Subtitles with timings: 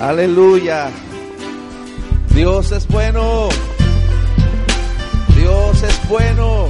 [0.00, 0.90] Aleluya.
[2.34, 3.48] Dios es bueno.
[5.36, 6.68] Dios es bueno.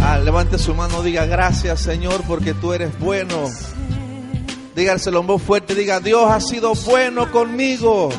[0.00, 3.48] Ah, levante su mano, diga gracias Señor porque tú eres bueno.
[4.76, 8.10] Dígaselo en voz fuerte, diga Dios ha sido bueno conmigo.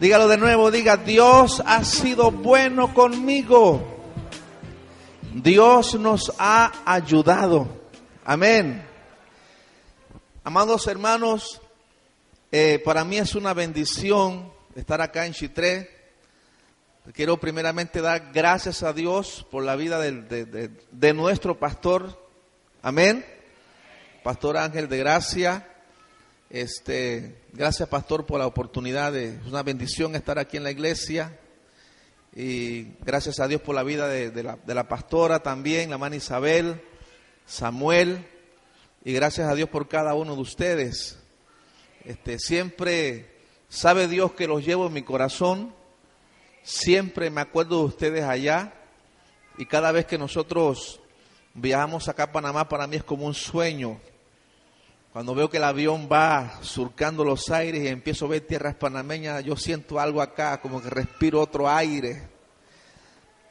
[0.00, 3.82] Dígalo de nuevo, diga Dios ha sido bueno conmigo.
[5.34, 7.68] Dios nos ha ayudado.
[8.24, 8.87] Amén.
[10.48, 11.60] Amados hermanos,
[12.50, 15.90] eh, para mí es una bendición estar acá en Chitré.
[17.12, 22.18] Quiero primeramente dar gracias a Dios por la vida de, nuestro pastor.
[22.80, 23.26] Amén.
[24.24, 25.68] Pastor Ángel de Gracia.
[26.48, 31.38] Este, gracias pastor por la oportunidad de, es una bendición estar aquí en la iglesia.
[32.34, 35.96] Y gracias a Dios por la vida de, de la, de la pastora también, la
[35.96, 36.80] hermana Isabel,
[37.44, 38.37] Samuel.
[39.04, 41.18] Y gracias a Dios por cada uno de ustedes.
[42.04, 43.30] Este, siempre
[43.68, 45.74] sabe Dios que los llevo en mi corazón.
[46.62, 48.74] Siempre me acuerdo de ustedes allá.
[49.56, 51.00] Y cada vez que nosotros
[51.54, 54.00] viajamos acá a Panamá, para mí es como un sueño.
[55.12, 59.42] Cuando veo que el avión va surcando los aires y empiezo a ver tierras panameñas,
[59.44, 62.28] yo siento algo acá, como que respiro otro aire.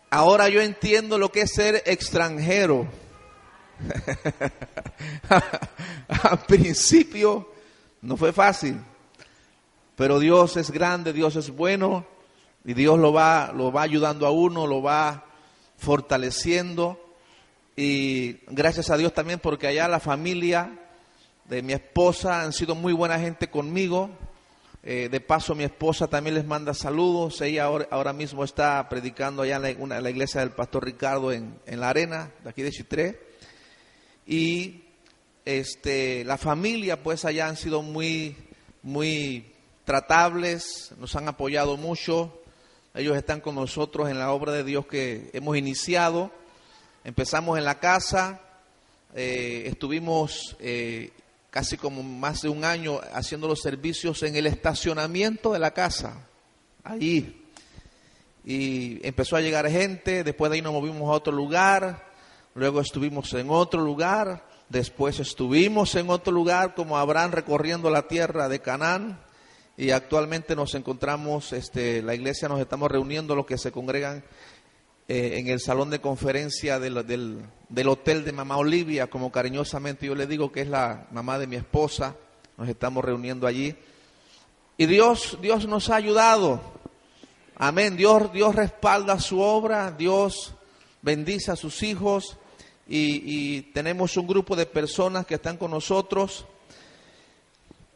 [0.09, 2.87] Ahora yo entiendo lo que es ser extranjero.
[6.23, 7.51] Al principio
[8.01, 8.79] no fue fácil,
[9.95, 12.05] pero Dios es grande, Dios es bueno
[12.65, 15.25] y Dios lo va, lo va ayudando a uno, lo va
[15.77, 16.99] fortaleciendo
[17.75, 20.71] y gracias a Dios también porque allá la familia
[21.45, 24.09] de mi esposa han sido muy buena gente conmigo.
[24.83, 27.41] Eh, de paso, mi esposa también les manda saludos.
[27.41, 31.79] Ella ahora, ahora mismo está predicando allá en la, iglesia del pastor Ricardo en, en
[31.79, 33.26] la arena, de aquí de Chitré.
[34.27, 34.83] Y
[35.45, 38.35] este, la familia, pues allá han sido muy,
[38.83, 39.45] muy
[39.85, 42.41] tratables, nos han apoyado mucho.
[42.93, 46.31] Ellos están con nosotros en la obra de Dios que hemos iniciado.
[47.05, 48.41] Empezamos en la casa,
[49.15, 51.11] eh, estuvimos eh,
[51.49, 56.27] casi como más de un año haciendo los servicios en el estacionamiento de la casa,
[56.83, 57.45] allí.
[58.43, 62.06] Y empezó a llegar gente, después de ahí nos movimos a otro lugar,
[62.57, 68.49] luego estuvimos en otro lugar, después estuvimos en otro lugar como Abraham recorriendo la tierra
[68.49, 69.19] de Canaán
[69.77, 74.23] y actualmente nos encontramos, este, la iglesia nos estamos reuniendo los que se congregan
[75.07, 80.07] eh, en el salón de conferencia del, del, del hotel de Mamá Olivia, como cariñosamente
[80.07, 82.15] yo le digo que es la mamá de mi esposa,
[82.57, 83.75] nos estamos reuniendo allí.
[84.77, 86.59] Y Dios, Dios nos ha ayudado.
[87.55, 87.95] Amén.
[87.97, 90.55] Dios, Dios respalda su obra, Dios
[91.03, 92.37] bendice a sus hijos
[92.87, 96.45] y, tenemos un grupo de personas que están con nosotros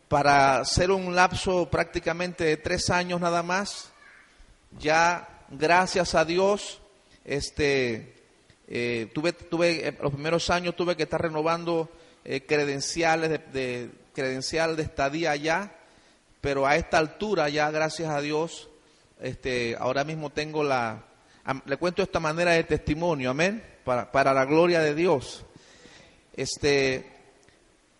[0.07, 3.91] para hacer un lapso prácticamente de tres años nada más.
[4.79, 6.79] Ya, gracias a Dios,
[7.23, 8.13] este,
[8.67, 11.89] eh, tuve, tuve, eh, los primeros años tuve que estar renovando
[12.23, 15.73] eh, credenciales de, de- credencial de estadía allá,
[16.41, 18.69] pero a esta altura ya, gracias a Dios,
[19.21, 21.05] este, ahora mismo tengo la,
[21.65, 25.45] le cuento esta manera de testimonio, amén, para, para la gloria de Dios.
[26.35, 27.11] Este,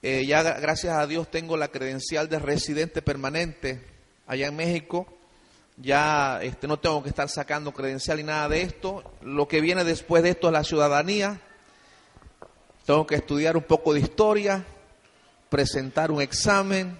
[0.01, 3.85] eh, ya gra- gracias a Dios tengo la credencial de residente permanente
[4.27, 5.07] allá en México.
[5.77, 9.03] Ya este, no tengo que estar sacando credencial ni nada de esto.
[9.21, 11.41] Lo que viene después de esto es la ciudadanía.
[12.85, 14.65] Tengo que estudiar un poco de historia,
[15.49, 16.97] presentar un examen,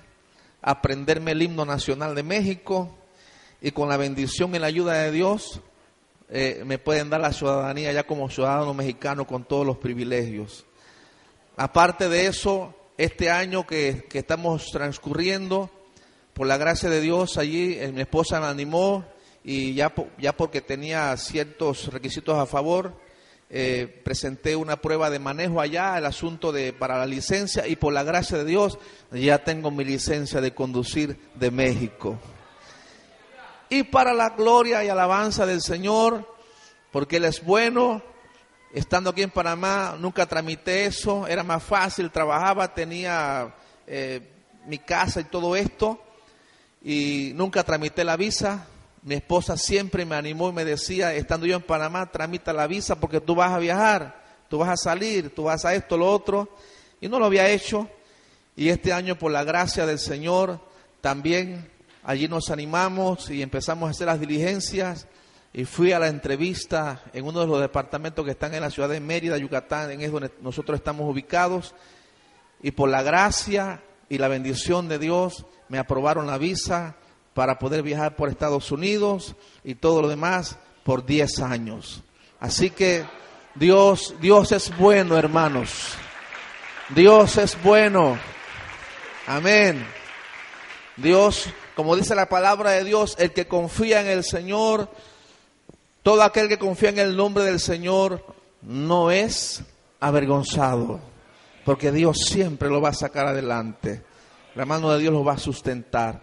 [0.62, 2.96] aprenderme el himno nacional de México
[3.62, 5.60] y con la bendición y la ayuda de Dios
[6.32, 10.66] eh, me pueden dar la ciudadanía ya como ciudadano mexicano con todos los privilegios.
[11.58, 15.70] Aparte de eso, este año que, que estamos transcurriendo,
[16.34, 19.06] por la gracia de Dios, allí eh, mi esposa me animó
[19.44, 22.96] y ya, ya porque tenía ciertos requisitos a favor,
[23.50, 27.92] eh, presenté una prueba de manejo allá, el asunto de para la licencia y por
[27.92, 28.80] la gracia de Dios
[29.12, 32.18] ya tengo mi licencia de conducir de México.
[33.74, 36.28] Y para la gloria y alabanza del Señor,
[36.92, 38.04] porque Él es bueno,
[38.74, 43.56] estando aquí en Panamá, nunca tramité eso, era más fácil, trabajaba, tenía
[43.88, 44.28] eh,
[44.68, 46.04] mi casa y todo esto,
[46.84, 48.68] y nunca tramité la visa.
[49.04, 53.00] Mi esposa siempre me animó y me decía, estando yo en Panamá, tramita la visa
[53.00, 56.50] porque tú vas a viajar, tú vas a salir, tú vas a esto, lo otro.
[57.00, 57.88] Y no lo había hecho.
[58.54, 60.60] Y este año, por la gracia del Señor,
[61.00, 61.71] también
[62.04, 65.08] allí nos animamos y empezamos a hacer las diligencias.
[65.54, 68.88] Y fui a la entrevista en uno de los departamentos que están en la ciudad
[68.88, 71.76] de Mérida, Yucatán, en es donde nosotros estamos ubicados.
[72.62, 76.96] Y por la gracia y la bendición de Dios, me aprobaron la visa
[77.34, 82.04] para poder viajar por Estados Unidos y todo lo demás por 10 años.
[82.40, 83.06] Así que
[83.56, 85.96] Dios, Dios es bueno, hermanos.
[86.90, 88.18] Dios es bueno.
[89.28, 89.86] Amén.
[90.98, 94.90] Dios, como dice la palabra de Dios, el que confía en el Señor,
[96.04, 98.24] todo aquel que confía en el nombre del Señor,
[98.62, 99.64] no es
[100.00, 101.00] avergonzado,
[101.66, 104.04] porque Dios siempre lo va a sacar adelante.
[104.56, 106.22] La mano de Dios lo va a sustentar.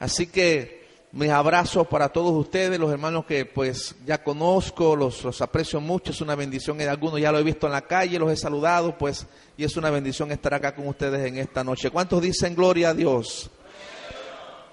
[0.00, 0.82] Así que
[1.12, 6.20] mis abrazos para todos ustedes, los hermanos que pues ya conozco, los, aprecio mucho, es
[6.20, 6.80] una bendición.
[6.80, 9.26] Algunos ya lo he visto en la calle, los he saludado, pues,
[9.56, 11.90] y es una bendición estar acá con ustedes en esta noche.
[11.90, 13.50] ¿Cuántos dicen gloria a Dios?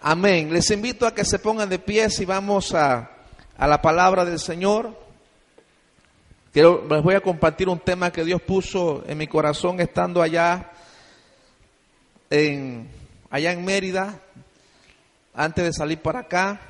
[0.02, 0.54] Amén.
[0.54, 3.12] Les invito a que se pongan de pies y vamos a,
[3.58, 4.98] a la palabra del Señor.
[6.54, 10.72] Quiero, les voy a compartir un tema que Dios puso en mi corazón estando allá
[12.30, 12.90] en,
[13.30, 14.22] allá en Mérida,
[15.34, 16.62] antes de salir para acá,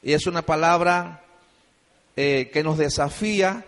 [0.00, 1.24] y es una palabra
[2.14, 3.64] eh, que nos desafía,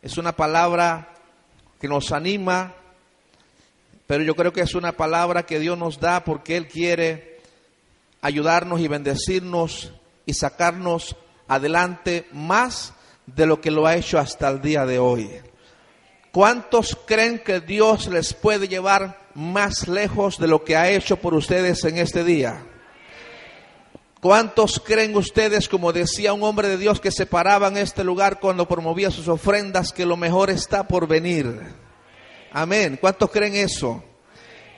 [0.00, 1.10] es una palabra
[1.78, 2.72] que nos anima,
[4.06, 7.33] pero yo creo que es una palabra que Dios nos da porque Él quiere
[8.24, 9.92] ayudarnos y bendecirnos
[10.24, 11.14] y sacarnos
[11.46, 12.94] adelante más
[13.26, 15.30] de lo que lo ha hecho hasta el día de hoy.
[16.32, 21.34] ¿Cuántos creen que Dios les puede llevar más lejos de lo que ha hecho por
[21.34, 22.66] ustedes en este día?
[24.22, 28.40] ¿Cuántos creen ustedes, como decía un hombre de Dios que se paraba en este lugar
[28.40, 31.60] cuando promovía sus ofrendas, que lo mejor está por venir?
[32.52, 32.96] Amén.
[32.98, 34.02] ¿Cuántos creen eso?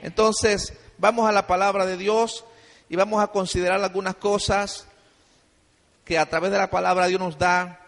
[0.02, 2.44] Entonces, vamos a la palabra de Dios
[2.88, 4.86] y vamos a considerar algunas cosas
[6.04, 7.80] que a través de la palabra Dios nos da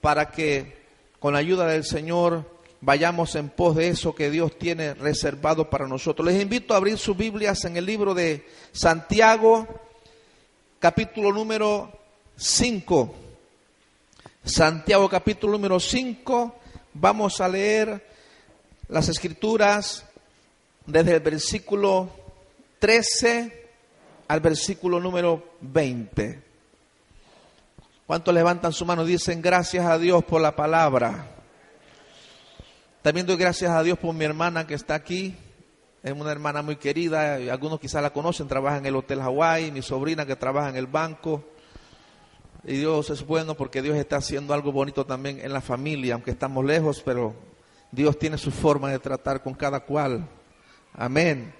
[0.00, 0.80] para que
[1.20, 2.50] con la ayuda del Señor
[2.80, 6.26] vayamos en pos de eso que Dios tiene reservado para nosotros.
[6.26, 9.68] Les invito a abrir sus Biblias en el libro de Santiago,
[10.80, 11.92] capítulo número
[12.36, 13.14] 5.
[14.44, 16.56] Santiago, capítulo número 5.
[16.94, 18.04] Vamos a leer
[18.88, 20.04] las escrituras
[20.86, 22.10] desde el versículo
[22.80, 23.59] 13
[24.30, 26.40] al versículo número 20.
[28.06, 31.26] ¿Cuántos levantan su mano dicen gracias a Dios por la palabra?
[33.02, 35.36] También doy gracias a Dios por mi hermana que está aquí.
[36.04, 39.82] Es una hermana muy querida, algunos quizás la conocen, trabaja en el Hotel Hawaii, mi
[39.82, 41.42] sobrina que trabaja en el banco.
[42.62, 46.30] Y Dios es bueno porque Dios está haciendo algo bonito también en la familia, aunque
[46.30, 47.34] estamos lejos, pero
[47.90, 50.28] Dios tiene su forma de tratar con cada cual.
[50.94, 51.52] Amén.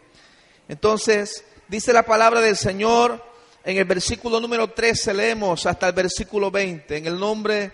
[0.69, 3.25] Entonces, dice la palabra del Señor,
[3.63, 7.73] en el versículo número 13 leemos hasta el versículo 20, en el nombre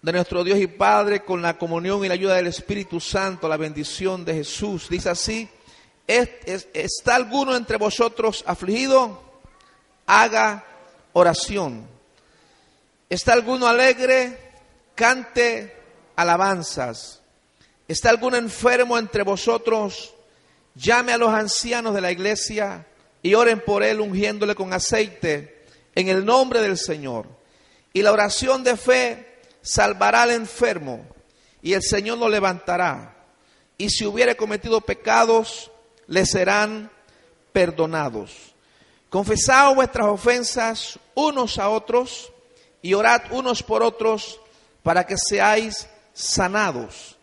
[0.00, 3.56] de nuestro Dios y Padre con la comunión y la ayuda del Espíritu Santo, la
[3.56, 4.88] bendición de Jesús.
[4.88, 5.48] Dice así,
[6.06, 9.20] ¿está alguno entre vosotros afligido?
[10.06, 10.64] Haga
[11.14, 11.88] oración.
[13.10, 14.38] ¿Está alguno alegre?
[14.94, 15.74] Cante
[16.14, 17.20] alabanzas.
[17.88, 20.13] ¿Está alguno enfermo entre vosotros?
[20.74, 22.86] Llame a los ancianos de la iglesia
[23.22, 25.64] y oren por él ungiéndole con aceite
[25.94, 27.26] en el nombre del Señor.
[27.92, 31.06] Y la oración de fe salvará al enfermo
[31.62, 33.14] y el Señor lo levantará.
[33.78, 35.70] Y si hubiere cometido pecados,
[36.06, 36.90] le serán
[37.52, 38.54] perdonados.
[39.08, 42.32] Confesad vuestras ofensas unos a otros
[42.82, 44.40] y orad unos por otros
[44.82, 47.16] para que seáis sanados.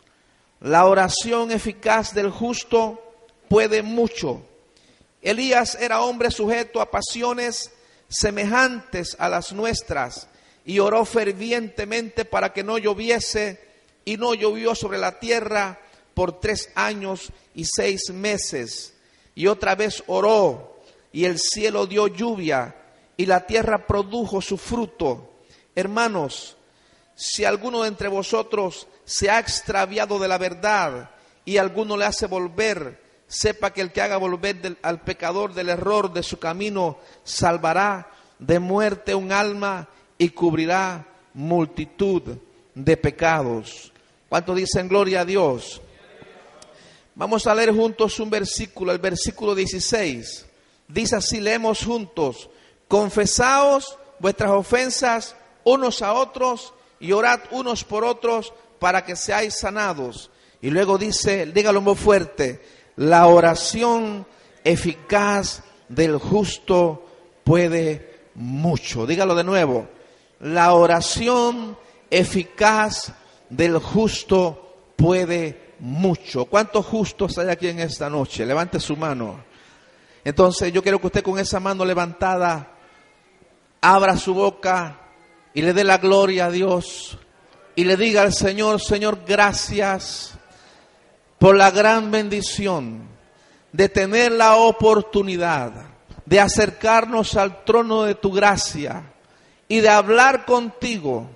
[0.61, 3.10] La oración eficaz del justo
[3.51, 4.41] puede mucho.
[5.21, 7.73] Elías era hombre sujeto a pasiones
[8.07, 10.29] semejantes a las nuestras
[10.63, 13.59] y oró fervientemente para que no lloviese
[14.05, 15.81] y no llovió sobre la tierra
[16.13, 18.93] por tres años y seis meses.
[19.35, 20.79] Y otra vez oró
[21.11, 22.73] y el cielo dio lluvia
[23.17, 25.41] y la tierra produjo su fruto.
[25.75, 26.55] Hermanos,
[27.15, 31.11] si alguno de entre vosotros se ha extraviado de la verdad
[31.43, 33.00] y alguno le hace volver,
[33.31, 38.59] sepa que el que haga volver al pecador del error de su camino salvará de
[38.59, 42.23] muerte un alma y cubrirá multitud
[42.75, 43.93] de pecados.
[44.27, 45.81] ¿Cuánto dicen gloria a Dios?
[47.15, 50.45] Vamos a leer juntos un versículo, el versículo 16.
[50.89, 52.49] Dice así, leemos juntos,
[52.89, 60.31] confesaos vuestras ofensas unos a otros y orad unos por otros para que seáis sanados.
[60.61, 62.61] Y luego dice, dígalo muy fuerte,
[62.95, 64.25] la oración
[64.63, 67.05] eficaz del justo
[67.43, 69.05] puede mucho.
[69.05, 69.87] Dígalo de nuevo,
[70.39, 71.77] la oración
[72.09, 73.13] eficaz
[73.49, 76.45] del justo puede mucho.
[76.45, 78.45] ¿Cuántos justos hay aquí en esta noche?
[78.45, 79.43] Levante su mano.
[80.23, 82.71] Entonces yo quiero que usted con esa mano levantada
[83.81, 84.99] abra su boca
[85.53, 87.17] y le dé la gloria a Dios
[87.75, 90.37] y le diga al Señor, Señor, gracias
[91.41, 93.01] por la gran bendición
[93.71, 95.71] de tener la oportunidad
[96.23, 99.11] de acercarnos al trono de tu gracia
[99.67, 101.31] y de hablar contigo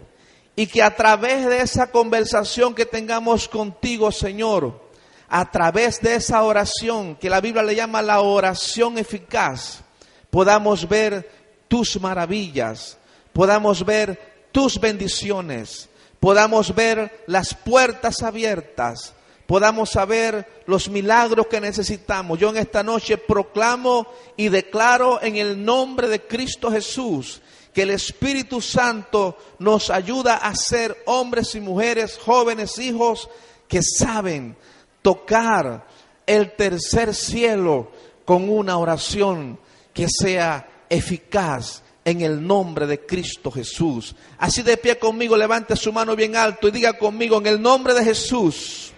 [0.55, 4.79] y que a través de esa conversación que tengamos contigo, Señor,
[5.27, 9.81] a través de esa oración que la Biblia le llama la oración eficaz,
[10.29, 11.31] podamos ver
[11.67, 12.99] tus maravillas,
[13.33, 19.15] podamos ver tus bendiciones, podamos ver las puertas abiertas,
[19.47, 22.39] podamos saber los milagros que necesitamos.
[22.39, 27.41] Yo en esta noche proclamo y declaro en el nombre de Cristo Jesús
[27.73, 33.29] que el Espíritu Santo nos ayuda a ser hombres y mujeres, jóvenes, hijos,
[33.67, 34.55] que saben
[35.01, 35.85] tocar
[36.25, 37.91] el tercer cielo
[38.23, 39.59] con una oración
[39.93, 44.15] que sea eficaz en el nombre de Cristo Jesús.
[44.37, 47.93] Así de pie conmigo, levante su mano bien alto y diga conmigo en el nombre
[47.93, 48.94] de Jesús.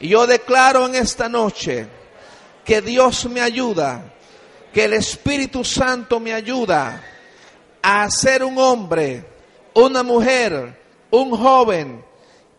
[0.00, 1.86] Yo declaro en esta noche
[2.64, 4.12] que Dios me ayuda,
[4.72, 7.02] que el Espíritu Santo me ayuda
[7.80, 9.24] a ser un hombre,
[9.74, 10.78] una mujer,
[11.10, 12.04] un joven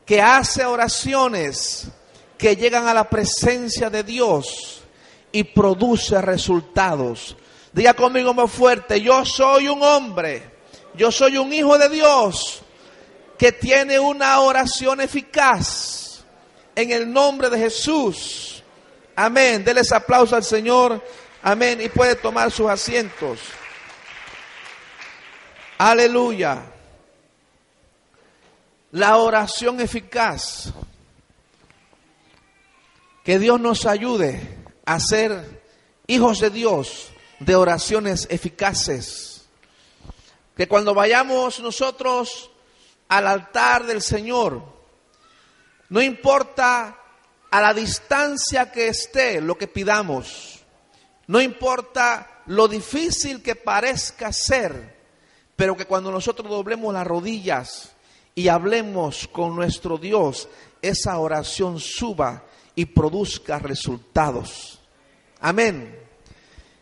[0.06, 1.90] que hace oraciones
[2.38, 4.82] que llegan a la presencia de Dios
[5.32, 7.36] y produce resultados.
[7.74, 10.50] Diga conmigo más fuerte, yo soy un hombre,
[10.96, 12.62] yo soy un hijo de Dios
[13.38, 16.07] que tiene una oración eficaz
[16.78, 18.62] en el nombre de Jesús.
[19.16, 19.66] Amén.
[19.66, 21.04] Deles aplauso al Señor.
[21.42, 21.82] Amén.
[21.82, 23.40] Y puede tomar sus asientos.
[25.80, 26.62] Aleluya.
[28.92, 30.72] La oración eficaz
[33.24, 35.64] que Dios nos ayude a ser
[36.06, 39.48] hijos de Dios de oraciones eficaces.
[40.56, 42.52] Que cuando vayamos nosotros
[43.08, 44.77] al altar del Señor,
[45.90, 46.98] no importa
[47.50, 50.64] a la distancia que esté lo que pidamos,
[51.28, 54.98] no importa lo difícil que parezca ser,
[55.56, 57.94] pero que cuando nosotros doblemos las rodillas
[58.36, 60.48] y hablemos con nuestro Dios,
[60.82, 62.44] esa oración suba
[62.76, 64.80] y produzca resultados.
[65.40, 66.00] Amén.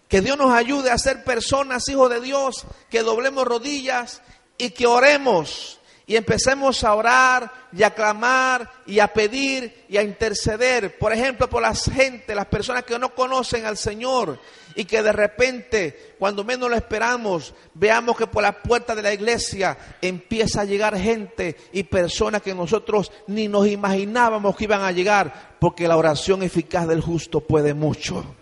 [0.07, 4.21] Que Dios nos ayude a ser personas, hijos de Dios, que doblemos rodillas
[4.57, 10.03] y que oremos y empecemos a orar y a clamar y a pedir y a
[10.03, 14.39] interceder, por ejemplo, por las gente, las personas que no conocen al Señor
[14.75, 19.13] y que de repente, cuando menos lo esperamos, veamos que por la puerta de la
[19.13, 24.91] iglesia empieza a llegar gente y personas que nosotros ni nos imaginábamos que iban a
[24.91, 28.35] llegar, porque la oración eficaz del justo puede mucho.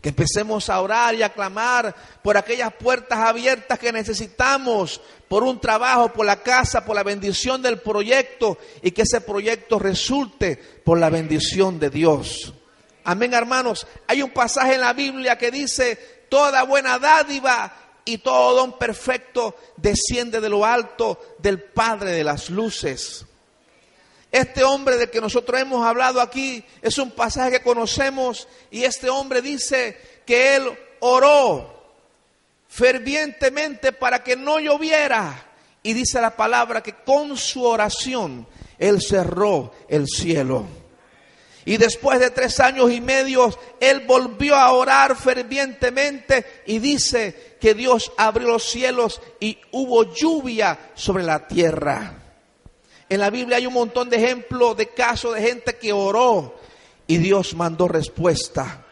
[0.00, 5.60] Que empecemos a orar y a clamar por aquellas puertas abiertas que necesitamos, por un
[5.60, 10.98] trabajo, por la casa, por la bendición del proyecto y que ese proyecto resulte por
[10.98, 12.52] la bendición de Dios.
[13.04, 13.86] Amén, hermanos.
[14.06, 17.72] Hay un pasaje en la Biblia que dice, toda buena dádiva
[18.04, 23.26] y todo don perfecto desciende de lo alto del Padre de las Luces.
[24.30, 29.10] Este hombre del que nosotros hemos hablado aquí es un pasaje que conocemos y este
[29.10, 30.70] hombre dice que él
[31.00, 31.80] oró
[32.68, 35.46] fervientemente para que no lloviera.
[35.82, 38.46] Y dice la palabra que con su oración
[38.78, 40.66] él cerró el cielo.
[41.64, 47.74] Y después de tres años y medio, él volvió a orar fervientemente y dice que
[47.74, 52.19] Dios abrió los cielos y hubo lluvia sobre la tierra.
[53.10, 56.54] En la Biblia hay un montón de ejemplos de casos de gente que oró
[57.08, 58.86] y Dios mandó respuesta.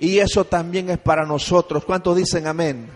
[0.00, 1.84] Y eso también es para nosotros.
[1.84, 2.90] ¿Cuántos dicen amén?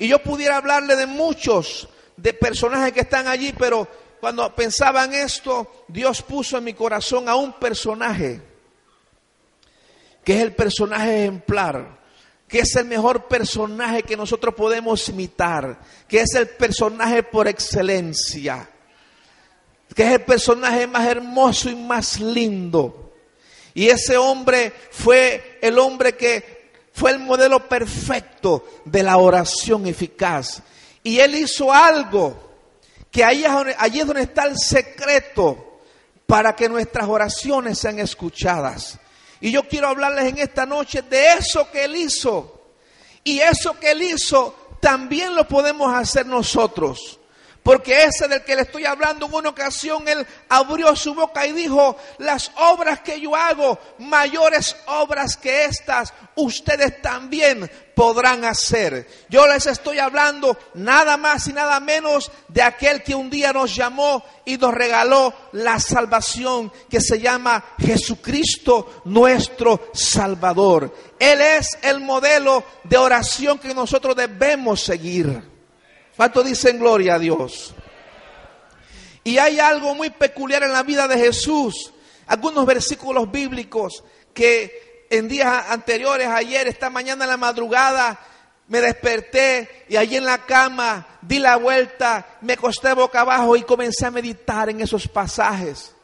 [0.00, 3.86] Y yo pudiera hablarle de muchos, de personajes que están allí, pero
[4.18, 8.42] cuando pensaba en esto, Dios puso en mi corazón a un personaje,
[10.24, 12.00] que es el personaje ejemplar,
[12.48, 18.70] que es el mejor personaje que nosotros podemos imitar, que es el personaje por excelencia
[19.94, 23.12] que es el personaje más hermoso y más lindo.
[23.74, 30.62] Y ese hombre fue el hombre que fue el modelo perfecto de la oración eficaz.
[31.02, 32.36] Y él hizo algo
[33.10, 35.80] que ahí es donde, allí es donde está el secreto
[36.26, 38.98] para que nuestras oraciones sean escuchadas.
[39.40, 42.62] Y yo quiero hablarles en esta noche de eso que él hizo.
[43.24, 47.18] Y eso que él hizo también lo podemos hacer nosotros.
[47.64, 51.52] Porque ese del que le estoy hablando en una ocasión, él abrió su boca y
[51.52, 59.08] dijo, las obras que yo hago, mayores obras que estas, ustedes también podrán hacer.
[59.30, 63.74] Yo les estoy hablando nada más y nada menos de aquel que un día nos
[63.74, 70.94] llamó y nos regaló la salvación que se llama Jesucristo nuestro Salvador.
[71.18, 75.53] Él es el modelo de oración que nosotros debemos seguir.
[76.16, 77.74] ¿Cuánto dicen gloria a Dios?
[79.24, 81.92] Y hay algo muy peculiar en la vida de Jesús.
[82.26, 88.18] Algunos versículos bíblicos que en días anteriores, ayer, esta mañana en la madrugada,
[88.68, 93.62] me desperté y allí en la cama di la vuelta, me acosté boca abajo y
[93.62, 95.94] comencé a meditar en esos pasajes.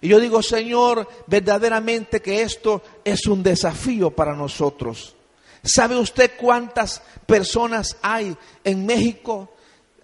[0.00, 5.16] Y yo digo, Señor, verdaderamente que esto es un desafío para nosotros.
[5.62, 9.50] ¿Sabe usted cuántas personas hay en México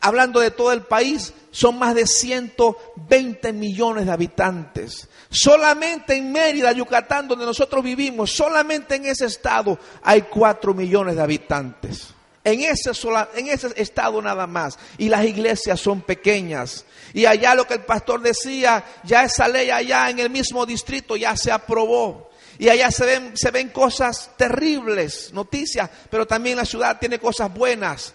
[0.05, 5.09] hablando de todo el país, son más de 120 millones de habitantes.
[5.31, 11.23] Solamente en Mérida, Yucatán, donde nosotros vivimos, solamente en ese estado hay 4 millones de
[11.23, 12.09] habitantes.
[12.45, 12.91] En ese,
[13.35, 14.79] en ese estado nada más.
[14.99, 16.85] Y las iglesias son pequeñas.
[17.15, 21.17] Y allá lo que el pastor decía, ya esa ley allá en el mismo distrito
[21.17, 22.31] ya se aprobó.
[22.59, 27.53] Y allá se ven, se ven cosas terribles, noticias, pero también la ciudad tiene cosas
[27.55, 28.15] buenas.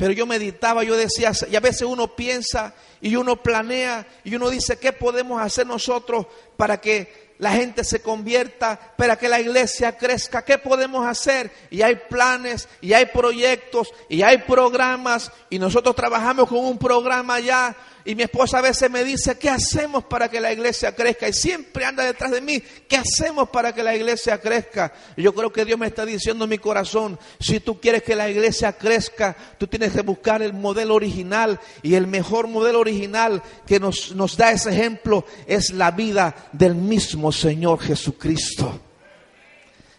[0.00, 4.48] Pero yo meditaba, yo decía, y a veces uno piensa y uno planea y uno
[4.48, 6.24] dice, ¿qué podemos hacer nosotros
[6.56, 10.42] para que la gente se convierta, para que la iglesia crezca?
[10.42, 11.52] ¿Qué podemos hacer?
[11.68, 17.38] Y hay planes, y hay proyectos, y hay programas, y nosotros trabajamos con un programa
[17.38, 21.28] ya y mi esposa a veces me dice, ¿qué hacemos para que la iglesia crezca?
[21.28, 24.92] Y siempre anda detrás de mí, ¿qué hacemos para que la iglesia crezca?
[25.16, 28.16] Y yo creo que Dios me está diciendo en mi corazón, si tú quieres que
[28.16, 31.60] la iglesia crezca, tú tienes que buscar el modelo original.
[31.82, 36.74] Y el mejor modelo original que nos, nos da ese ejemplo es la vida del
[36.74, 38.89] mismo Señor Jesucristo.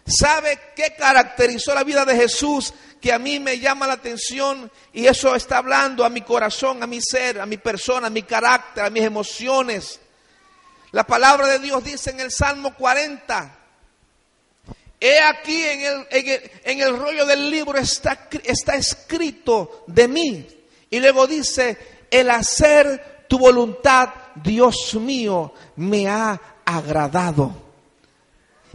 [0.06, 2.72] ¿Sabe qué caracterizó la vida de Jesús?
[3.02, 6.86] que a mí me llama la atención y eso está hablando a mi corazón, a
[6.86, 9.98] mi ser, a mi persona, a mi carácter, a mis emociones.
[10.92, 13.58] La palabra de Dios dice en el Salmo 40,
[15.00, 16.06] he aquí en el,
[16.62, 20.46] en el, rollo del libro está, está escrito de mí.
[20.88, 27.71] Y luego dice, el hacer tu voluntad, Dios mío, me ha agradado.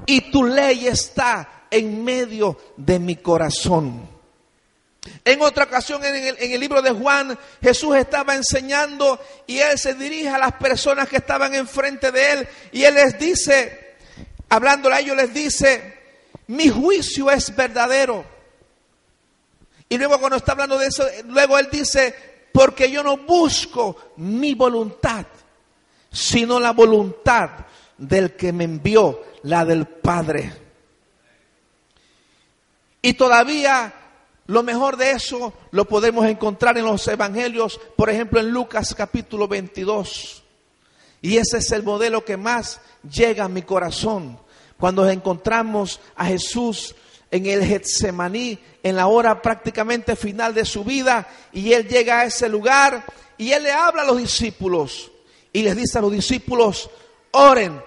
[0.05, 4.17] Y tu ley está en medio de mi corazón.
[5.23, 10.29] En otra ocasión en el, libro de Juan, Jesús estaba enseñando y él se dirige
[10.29, 13.95] a las personas que estaban enfrente de él y él les dice,
[14.49, 15.97] hablándole a ellos, les dice,
[16.47, 18.25] mi juicio es verdadero.
[19.89, 22.13] Y luego cuando está hablando de eso, luego él dice,
[22.51, 25.25] porque yo no busco mi voluntad,
[26.11, 27.49] sino la voluntad
[27.97, 30.51] del que me envió, la del Padre.
[33.01, 33.93] Y todavía
[34.47, 39.47] lo mejor de eso lo podemos encontrar en los evangelios, por ejemplo en Lucas capítulo
[39.47, 40.43] 22.
[41.21, 42.79] Y ese es el modelo que más
[43.09, 44.39] llega a mi corazón.
[44.79, 46.95] Cuando encontramos a Jesús
[47.29, 52.25] en el Getsemaní, en la hora prácticamente final de su vida, y él llega a
[52.25, 53.03] ese lugar
[53.37, 55.11] y él le habla a los discípulos
[55.51, 56.89] y les dice a los discípulos,
[57.31, 57.81] oren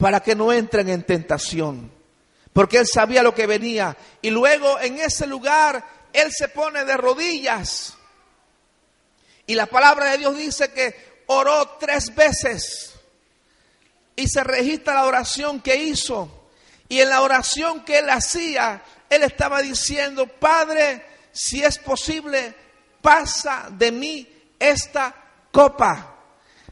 [0.00, 1.92] para que no entren en tentación,
[2.54, 3.94] porque él sabía lo que venía.
[4.22, 7.98] Y luego en ese lugar él se pone de rodillas.
[9.46, 12.94] Y la palabra de Dios dice que oró tres veces.
[14.16, 16.48] Y se registra la oración que hizo.
[16.88, 22.54] Y en la oración que él hacía, él estaba diciendo, Padre, si es posible,
[23.02, 24.26] pasa de mí
[24.58, 25.14] esta
[25.52, 26.16] copa.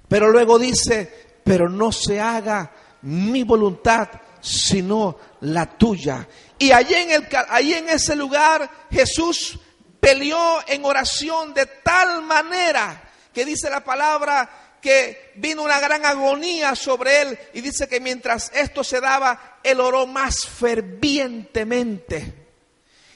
[0.08, 4.08] Pero luego dice, pero no se haga mi voluntad,
[4.40, 6.26] sino la tuya.
[6.58, 9.58] Y allí en, el, allí en ese lugar Jesús
[10.00, 16.74] peleó en oración de tal manera que dice la palabra que vino una gran agonía
[16.74, 22.46] sobre él y dice que mientras esto se daba, él oró más fervientemente.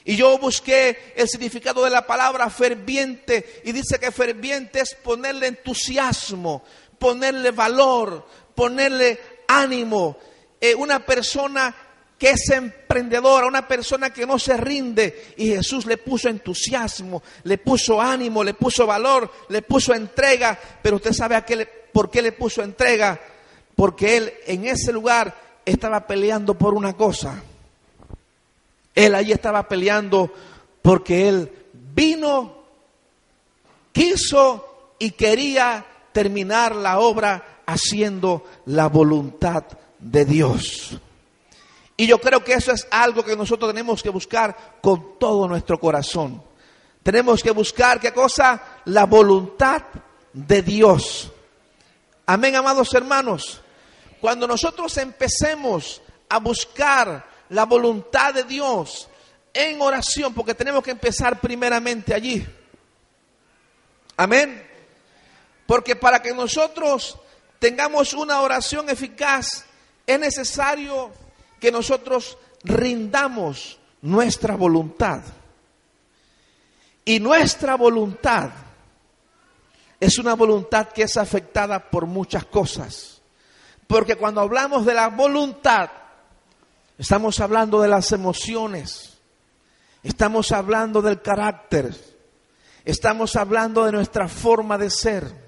[0.05, 5.47] Y yo busqué el significado de la palabra ferviente y dice que ferviente es ponerle
[5.47, 6.63] entusiasmo,
[6.99, 9.19] ponerle valor, ponerle
[9.59, 10.17] ánimo,
[10.59, 11.75] eh, una persona
[12.17, 15.33] que es emprendedora, una persona que no se rinde.
[15.37, 20.57] Y Jesús le puso entusiasmo, le puso ánimo, le puso valor, le puso entrega.
[20.81, 23.19] Pero usted sabe a qué le, por qué le puso entrega.
[23.75, 25.35] Porque él en ese lugar
[25.65, 27.43] estaba peleando por una cosa.
[28.95, 30.31] Él allí estaba peleando
[30.81, 32.63] porque él vino,
[33.91, 39.63] quiso y quería terminar la obra haciendo la voluntad
[39.99, 40.99] de Dios.
[41.95, 45.79] Y yo creo que eso es algo que nosotros tenemos que buscar con todo nuestro
[45.79, 46.43] corazón.
[47.03, 48.79] Tenemos que buscar qué cosa?
[48.85, 49.83] La voluntad
[50.31, 51.31] de Dios.
[52.25, 53.61] Amén, amados hermanos.
[54.21, 59.07] Cuando nosotros empecemos a buscar la voluntad de Dios
[59.53, 62.45] en oración, porque tenemos que empezar primeramente allí.
[64.17, 64.65] Amén.
[65.65, 67.17] Porque para que nosotros
[67.63, 69.63] tengamos una oración eficaz,
[70.05, 71.11] es necesario
[71.61, 75.21] que nosotros rindamos nuestra voluntad.
[77.05, 78.49] Y nuestra voluntad
[79.97, 83.21] es una voluntad que es afectada por muchas cosas.
[83.87, 85.89] Porque cuando hablamos de la voluntad,
[86.97, 89.19] estamos hablando de las emociones,
[90.03, 91.95] estamos hablando del carácter,
[92.83, 95.42] estamos hablando de nuestra forma de ser,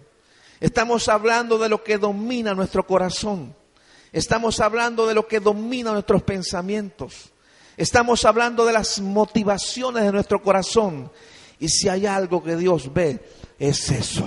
[0.60, 3.56] estamos hablando de lo que domina nuestro corazón.
[4.12, 7.32] Estamos hablando de lo que domina nuestros pensamientos.
[7.78, 11.12] Estamos hablando de las motivaciones de nuestro corazón.
[11.60, 13.20] Y si hay algo que Dios ve,
[13.60, 14.26] es eso.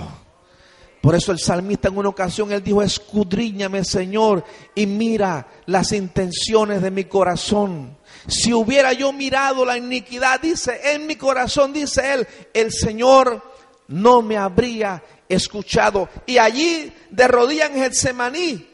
[1.01, 4.43] Por eso el salmista en una ocasión, él dijo, escudriñame Señor
[4.75, 7.97] y mira las intenciones de mi corazón.
[8.27, 13.41] Si hubiera yo mirado la iniquidad, dice, en mi corazón, dice él, el Señor
[13.89, 16.09] no me habría escuchado.
[16.25, 18.69] Y allí de rodillas en Getsemaní,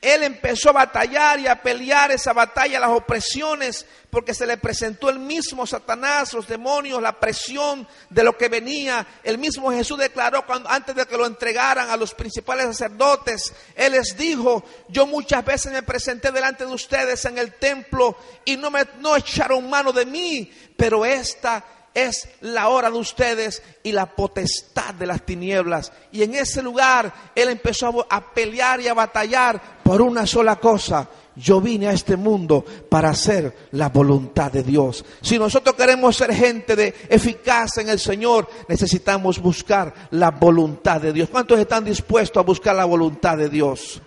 [0.00, 5.10] él empezó a batallar y a pelear esa batalla, las opresiones, porque se le presentó
[5.10, 9.04] el mismo Satanás, los demonios, la presión de lo que venía.
[9.24, 13.92] El mismo Jesús declaró cuando, antes de que lo entregaran a los principales sacerdotes, Él
[13.92, 18.70] les dijo, yo muchas veces me presenté delante de ustedes en el templo y no
[18.70, 21.64] me no echaron mano de mí, pero esta
[22.06, 25.92] es la hora de ustedes y la potestad de las tinieblas.
[26.12, 31.08] Y en ese lugar Él empezó a pelear y a batallar por una sola cosa.
[31.34, 35.04] Yo vine a este mundo para hacer la voluntad de Dios.
[35.22, 41.12] Si nosotros queremos ser gente de eficaz en el Señor, necesitamos buscar la voluntad de
[41.12, 41.28] Dios.
[41.30, 44.02] ¿Cuántos están dispuestos a buscar la voluntad de Dios?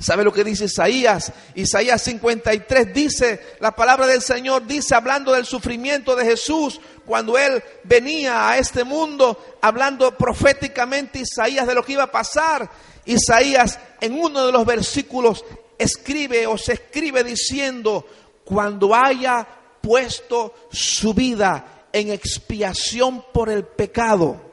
[0.00, 1.30] ¿Sabe lo que dice Isaías?
[1.54, 7.62] Isaías 53 dice, la palabra del Señor dice, hablando del sufrimiento de Jesús, cuando Él
[7.84, 12.70] venía a este mundo, hablando proféticamente Isaías de lo que iba a pasar.
[13.04, 15.44] Isaías en uno de los versículos
[15.76, 18.06] escribe o se escribe diciendo,
[18.42, 19.46] cuando haya
[19.82, 24.49] puesto su vida en expiación por el pecado,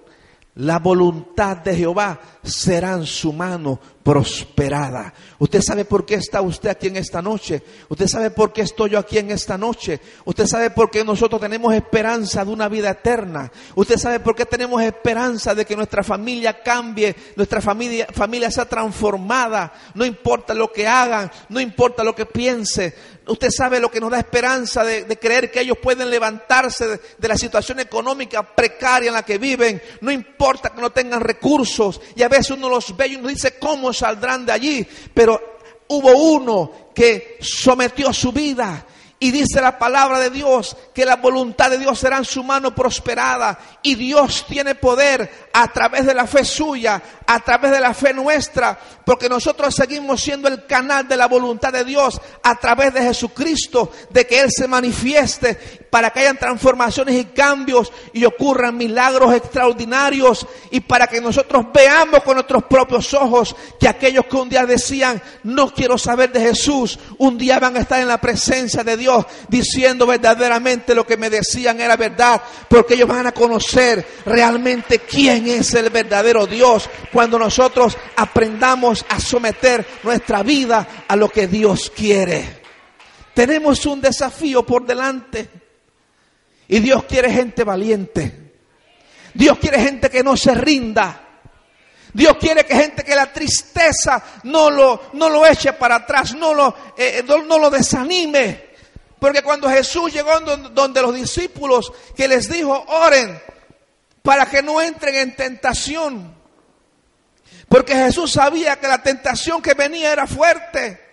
[0.58, 5.14] la voluntad de Jehová será en su mano prosperada.
[5.38, 7.62] Usted sabe por qué está usted aquí en esta noche.
[7.90, 10.00] Usted sabe por qué estoy yo aquí en esta noche.
[10.26, 13.52] Usted sabe por qué nosotros tenemos esperanza de una vida eterna.
[13.76, 18.66] Usted sabe por qué tenemos esperanza de que nuestra familia cambie, nuestra familia, familia sea
[18.66, 19.74] transformada.
[19.94, 22.96] No importa lo que hagan, no importa lo que piense.
[23.28, 27.28] Usted sabe lo que nos da esperanza de, creer que ellos pueden levantarse de, de
[27.28, 29.82] la situación económica precaria en la que viven.
[30.02, 32.00] No importa que no tengan recursos.
[32.16, 34.88] Y a veces uno los ve y uno dice, ¿cómo saldrán de allí?
[35.14, 38.86] Pero hubo uno que sometió su vida
[39.20, 42.76] y dice la palabra de Dios que la voluntad de Dios será en su mano
[42.76, 43.58] prosperada.
[43.82, 48.14] Y Dios tiene poder a través de la fe suya, a través de la fe
[48.14, 53.02] nuestra, porque nosotros seguimos siendo el canal de la voluntad de Dios a través de
[53.02, 59.34] Jesucristo, de que Él se manifieste para que hayan transformaciones y cambios y ocurran milagros
[59.34, 64.66] extraordinarios y para que nosotros veamos con nuestros propios ojos que aquellos que un día
[64.66, 68.96] decían, no quiero saber de Jesús, un día van a estar en la presencia de
[68.98, 69.07] Dios
[69.48, 75.48] diciendo verdaderamente lo que me decían era verdad, porque ellos van a conocer realmente quién
[75.48, 81.92] es el verdadero Dios cuando nosotros aprendamos a someter nuestra vida a lo que Dios
[81.96, 82.62] quiere.
[83.34, 85.48] Tenemos un desafío por delante
[86.68, 88.48] y Dios quiere gente valiente.
[89.34, 91.24] Dios quiere gente que no se rinda.
[92.14, 96.54] Dios quiere que gente que la tristeza no lo, no lo eche para atrás, no
[96.54, 98.67] lo, eh, no lo desanime.
[99.20, 103.42] Porque cuando Jesús llegó donde los discípulos que les dijo, oren
[104.22, 106.36] para que no entren en tentación.
[107.70, 111.06] Porque Jesús sabía que la tentación que venía era fuerte.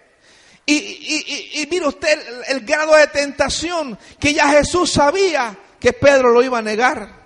[0.67, 2.09] Y, y, y, mire usted
[2.49, 7.25] el, el grado de tentación que ya Jesús sabía que Pedro lo iba a negar.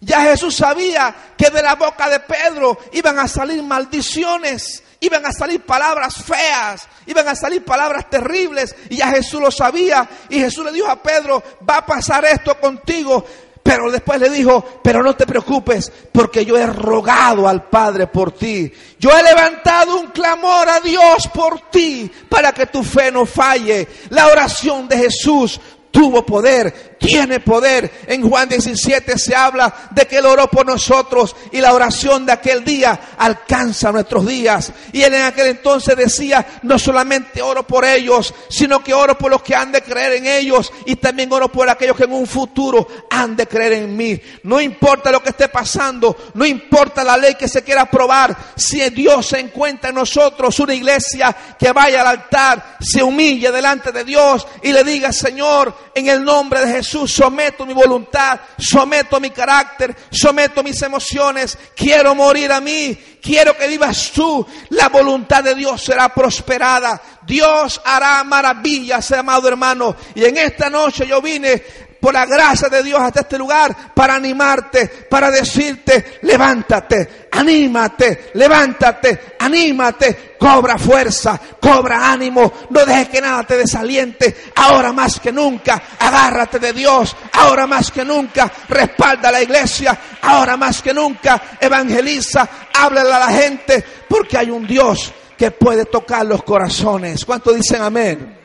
[0.00, 5.32] Ya Jesús sabía que de la boca de Pedro iban a salir maldiciones, iban a
[5.32, 8.74] salir palabras feas, iban a salir palabras terribles.
[8.88, 10.08] Y ya Jesús lo sabía.
[10.30, 13.24] Y Jesús le dijo a Pedro, va a pasar esto contigo.
[13.62, 18.32] Pero después le dijo, pero no te preocupes, porque yo he rogado al Padre por
[18.32, 18.72] ti.
[18.98, 23.88] Yo he levantado un clamor a Dios por ti, para que tu fe no falle.
[24.10, 25.60] La oración de Jesús
[25.92, 27.90] tuvo poder, tiene poder.
[28.06, 32.32] En Juan 17 se habla de que Él oró por nosotros y la oración de
[32.32, 34.72] aquel día alcanza nuestros días.
[34.92, 39.30] Y Él en aquel entonces decía, no solamente oro por ellos, sino que oro por
[39.30, 42.26] los que han de creer en ellos y también oro por aquellos que en un
[42.26, 44.20] futuro han de creer en mí.
[44.44, 48.78] No importa lo que esté pasando, no importa la ley que se quiera aprobar, si
[48.90, 54.04] Dios se encuentra en nosotros, una iglesia que vaya al altar, se humille delante de
[54.04, 59.30] Dios y le diga, Señor, en el nombre de Jesús someto mi voluntad, someto mi
[59.30, 65.54] carácter, someto mis emociones, quiero morir a mí, quiero que vivas tú, la voluntad de
[65.54, 72.12] Dios será prosperada, Dios hará maravillas, amado hermano, y en esta noche yo vine por
[72.12, 80.34] la gracia de Dios hasta este lugar para animarte, para decirte, levántate, anímate, levántate, anímate,
[80.36, 86.58] cobra fuerza, cobra ánimo, no dejes que nada te desaliente, ahora más que nunca, agárrate
[86.58, 92.48] de Dios, ahora más que nunca, respalda a la iglesia, ahora más que nunca, evangeliza,
[92.74, 97.24] háblale a la gente, porque hay un Dios que puede tocar los corazones.
[97.24, 98.38] ¿Cuántos dicen amén?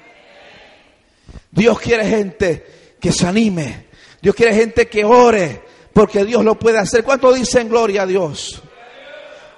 [1.49, 3.87] Dios quiere gente que se anime.
[4.21, 7.03] Dios quiere gente que ore, porque Dios lo puede hacer.
[7.03, 8.61] ¿Cuánto dicen gloria a Dios?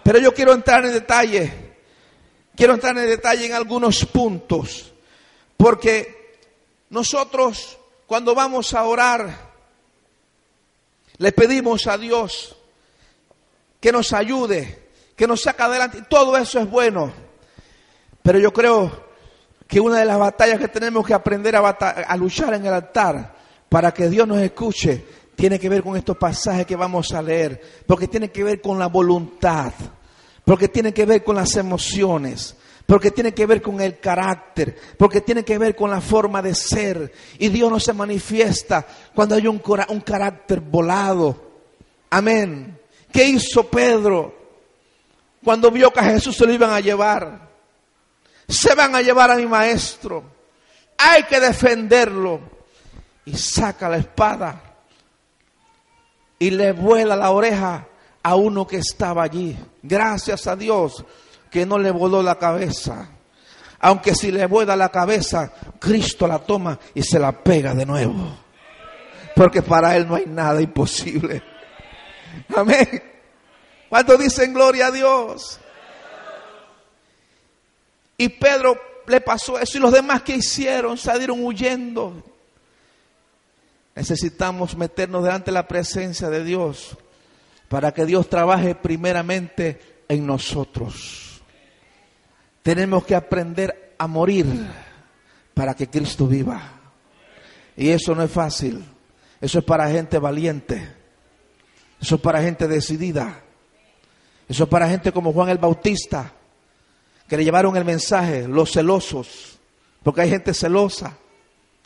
[0.04, 1.52] Pero yo quiero entrar en detalle.
[2.56, 4.92] Quiero entrar en detalle en algunos puntos.
[5.56, 6.38] Porque
[6.90, 7.78] nosotros
[8.10, 9.52] cuando vamos a orar,
[11.18, 12.56] le pedimos a Dios
[13.80, 16.02] que nos ayude, que nos saque adelante.
[16.10, 17.14] Todo eso es bueno.
[18.24, 19.09] Pero yo creo
[19.70, 23.36] que una de las batallas que tenemos que aprender a, luchar en el altar
[23.70, 25.06] para que Dios nos escuche
[25.36, 28.80] tiene que ver con estos pasajes que vamos a leer, porque tiene que ver con
[28.80, 29.72] la voluntad,
[30.44, 32.56] porque tiene que ver con las emociones,
[32.88, 36.56] porque tiene que ver con el carácter, porque tiene que ver con la forma de
[36.56, 37.14] ser.
[37.38, 41.44] Y Dios no se manifiesta cuando hay un, un carácter volado.
[42.10, 42.76] Amén.
[43.12, 44.34] ¿Qué hizo Pedro
[45.44, 47.49] cuando vio que a Jesús se lo iban a llevar?
[48.50, 50.24] Se van a llevar a mi maestro.
[50.98, 52.42] Hay que defenderlo.
[53.26, 54.70] Y saca la espada
[56.40, 57.86] y le vuela la oreja
[58.24, 59.56] a uno que estaba allí.
[59.84, 61.04] Gracias a Dios
[61.52, 63.10] que no le voló la cabeza.
[63.82, 68.36] Aunque si le vuela la cabeza, Cristo la toma y se la pega de nuevo.
[69.36, 71.44] Porque para Él no hay nada imposible.
[72.56, 73.04] Amén.
[73.90, 75.60] ¿Cuántos dicen gloria a Dios?
[78.20, 78.78] Y Pedro
[79.08, 82.22] le pasó eso y los demás que hicieron salieron huyendo.
[83.96, 86.98] Necesitamos meternos delante de la presencia de Dios
[87.70, 91.42] para que Dios trabaje primeramente en nosotros.
[92.62, 94.46] Tenemos que aprender a morir
[95.54, 96.62] para que Cristo viva.
[97.78, 98.84] Y eso no es fácil.
[99.40, 100.94] Eso es para gente valiente.
[102.02, 103.44] Eso es para gente decidida.
[104.50, 106.34] Eso es para gente como Juan el Bautista
[107.30, 109.60] que le llevaron el mensaje, los celosos,
[110.02, 111.16] porque hay gente celosa.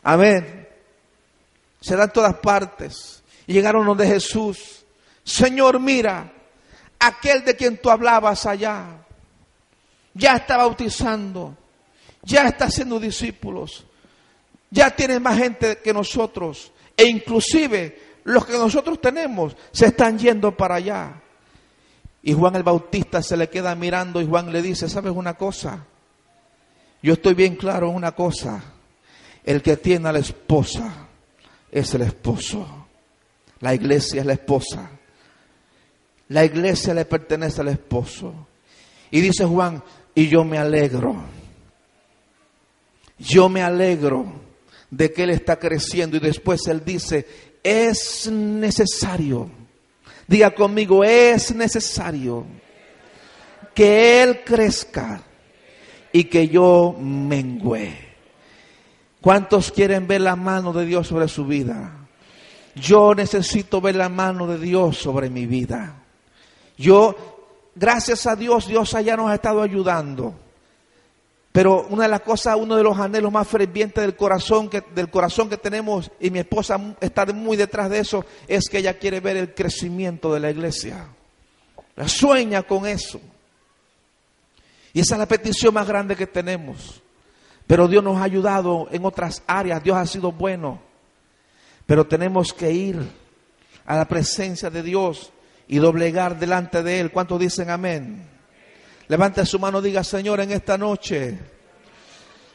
[0.02, 0.66] Amén.
[1.80, 3.22] Se da en todas partes.
[3.46, 4.86] Y llegaron donde Jesús.
[5.22, 6.32] Señor, mira,
[6.98, 8.86] aquel de quien tú hablabas allá,
[10.14, 11.54] ya está bautizando,
[12.22, 13.84] ya está haciendo discípulos,
[14.70, 20.56] ya tiene más gente que nosotros, e inclusive los que nosotros tenemos se están yendo
[20.56, 21.20] para allá.
[22.26, 25.84] Y Juan el Bautista se le queda mirando y Juan le dice, ¿sabes una cosa?
[27.02, 28.64] Yo estoy bien claro en una cosa.
[29.44, 31.06] El que tiene a la esposa
[31.70, 32.86] es el esposo.
[33.60, 34.90] La iglesia es la esposa.
[36.28, 38.46] La iglesia le pertenece al esposo.
[39.10, 39.82] Y dice Juan,
[40.14, 41.22] y yo me alegro.
[43.18, 44.32] Yo me alegro
[44.90, 46.16] de que él está creciendo.
[46.16, 47.26] Y después él dice,
[47.62, 49.50] es necesario
[50.26, 52.46] Diga conmigo, es necesario
[53.74, 55.20] que Él crezca
[56.12, 57.92] y que yo mengüe.
[59.20, 61.92] ¿Cuántos quieren ver la mano de Dios sobre su vida?
[62.74, 65.94] Yo necesito ver la mano de Dios sobre mi vida.
[66.76, 67.16] Yo,
[67.74, 70.43] gracias a Dios, Dios allá nos ha estado ayudando.
[71.54, 75.08] Pero una de las cosas, uno de los anhelos más fervientes del corazón que, del
[75.08, 79.20] corazón que tenemos, y mi esposa está muy detrás de eso, es que ella quiere
[79.20, 81.06] ver el crecimiento de la iglesia.
[81.94, 83.20] La sueña con eso.
[84.92, 87.00] Y esa es la petición más grande que tenemos.
[87.68, 90.80] Pero Dios nos ha ayudado en otras áreas, Dios ha sido bueno.
[91.86, 93.00] Pero tenemos que ir
[93.86, 95.30] a la presencia de Dios
[95.68, 97.12] y doblegar delante de Él.
[97.12, 98.33] ¿Cuántos dicen amén?
[99.08, 101.38] Levante su mano diga, Señor, en esta noche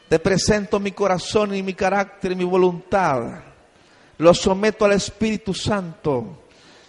[0.08, 3.42] te presento mi corazón y mi carácter y mi voluntad.
[4.18, 6.42] Lo someto al Espíritu Santo,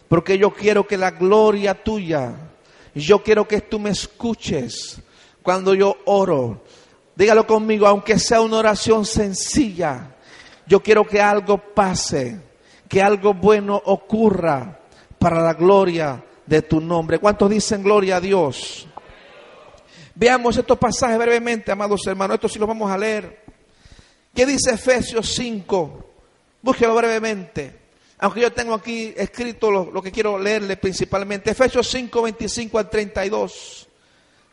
[0.08, 2.34] porque yo quiero que la gloria tuya,
[2.96, 5.00] yo quiero que tú me escuches
[5.44, 6.64] cuando yo oro.
[7.16, 10.16] Dígalo conmigo, aunque sea una oración sencilla,
[10.66, 12.42] yo quiero que algo pase,
[12.90, 14.80] que algo bueno ocurra
[15.20, 17.20] para la gloria de tu nombre.
[17.20, 18.88] ¿Cuántos dicen gloria a Dios?
[20.16, 22.36] Veamos estos pasajes brevemente, amados hermanos.
[22.36, 23.44] Esto sí lo vamos a leer.
[24.34, 26.06] ¿Qué dice Efesios 5?
[26.62, 27.80] Búsquelo brevemente.
[28.20, 31.52] Aunque yo tengo aquí escrito lo, lo, que quiero leerle principalmente.
[31.52, 33.88] Efesios 5, 25 al 32.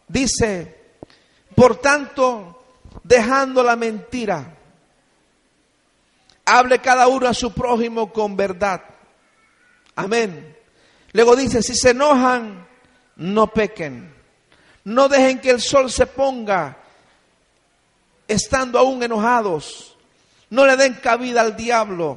[0.08, 0.76] Dice,
[1.54, 2.62] por tanto,
[3.02, 4.56] dejando la mentira,
[6.46, 8.82] hable cada uno a su prójimo con verdad.
[9.94, 10.56] Amén.
[11.12, 12.66] Luego dice, si se enojan,
[13.16, 14.17] no pequen.
[14.88, 16.78] No dejen que el sol se ponga
[18.26, 19.94] estando aún enojados.
[20.48, 22.16] No le den cabida al diablo.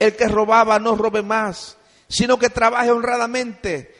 [0.00, 1.76] El que robaba no robe más,
[2.08, 3.94] sino que trabaje honradamente.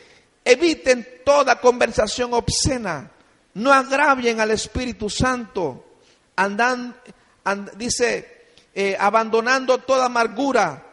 [0.45, 3.09] Eviten toda conversación obscena.
[3.55, 5.85] No agravien al Espíritu Santo.
[6.35, 6.97] Andan,
[7.77, 10.85] dice, eh, abandonando toda amargura,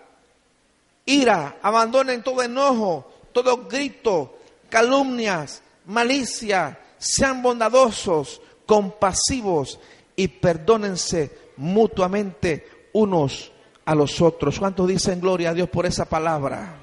[1.08, 4.38] ira, abandonen todo enojo, todo grito,
[4.70, 9.80] calumnias, malicia sean bondadosos, compasivos
[10.16, 13.52] y perdónense mutuamente unos
[13.86, 14.60] a los otros.
[14.60, 16.80] ¿Cuántos dicen gloria a Dios por esa palabra?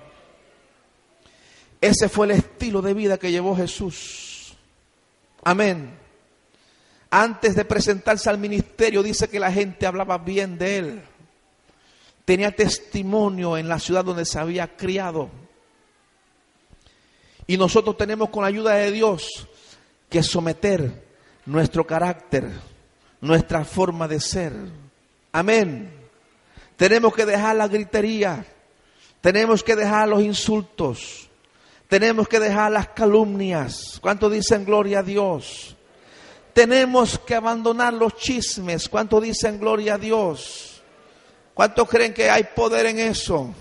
[1.80, 4.54] Ese fue el estilo de vida que llevó Jesús.
[5.42, 5.98] Amén.
[7.10, 11.02] Antes de presentarse al ministerio, dice que la gente hablaba bien de él.
[12.24, 15.28] Tenía testimonio en la ciudad donde se había criado.
[17.46, 19.48] Y nosotros tenemos con la ayuda de Dios
[20.12, 20.92] que someter
[21.46, 22.50] nuestro carácter,
[23.22, 24.52] nuestra forma de ser.
[25.32, 25.90] Amén.
[26.76, 28.44] Tenemos que dejar la gritería,
[29.22, 31.30] tenemos que dejar los insultos,
[31.88, 33.98] tenemos que dejar las calumnias.
[34.02, 35.76] ¿Cuánto dicen gloria a Dios?
[36.52, 38.90] Tenemos que abandonar los chismes.
[38.90, 40.82] ¿Cuánto dicen gloria a Dios?
[41.54, 43.54] ¿Cuántos creen que hay poder en eso?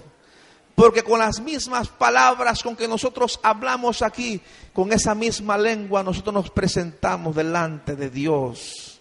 [0.82, 4.41] Porque con las mismas palabras con que nosotros hablamos aquí,
[4.74, 9.00] con esa misma lengua nosotros nos presentamos delante de Dios.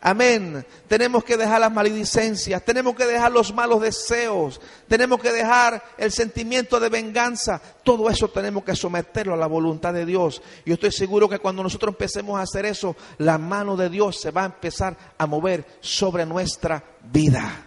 [0.00, 0.64] Amén.
[0.86, 6.12] Tenemos que dejar las maledicencias, tenemos que dejar los malos deseos, tenemos que dejar el
[6.12, 7.60] sentimiento de venganza.
[7.82, 10.40] Todo eso tenemos que someterlo a la voluntad de Dios.
[10.64, 14.20] Y yo estoy seguro que cuando nosotros empecemos a hacer eso, la mano de Dios
[14.20, 17.65] se va a empezar a mover sobre nuestra vida.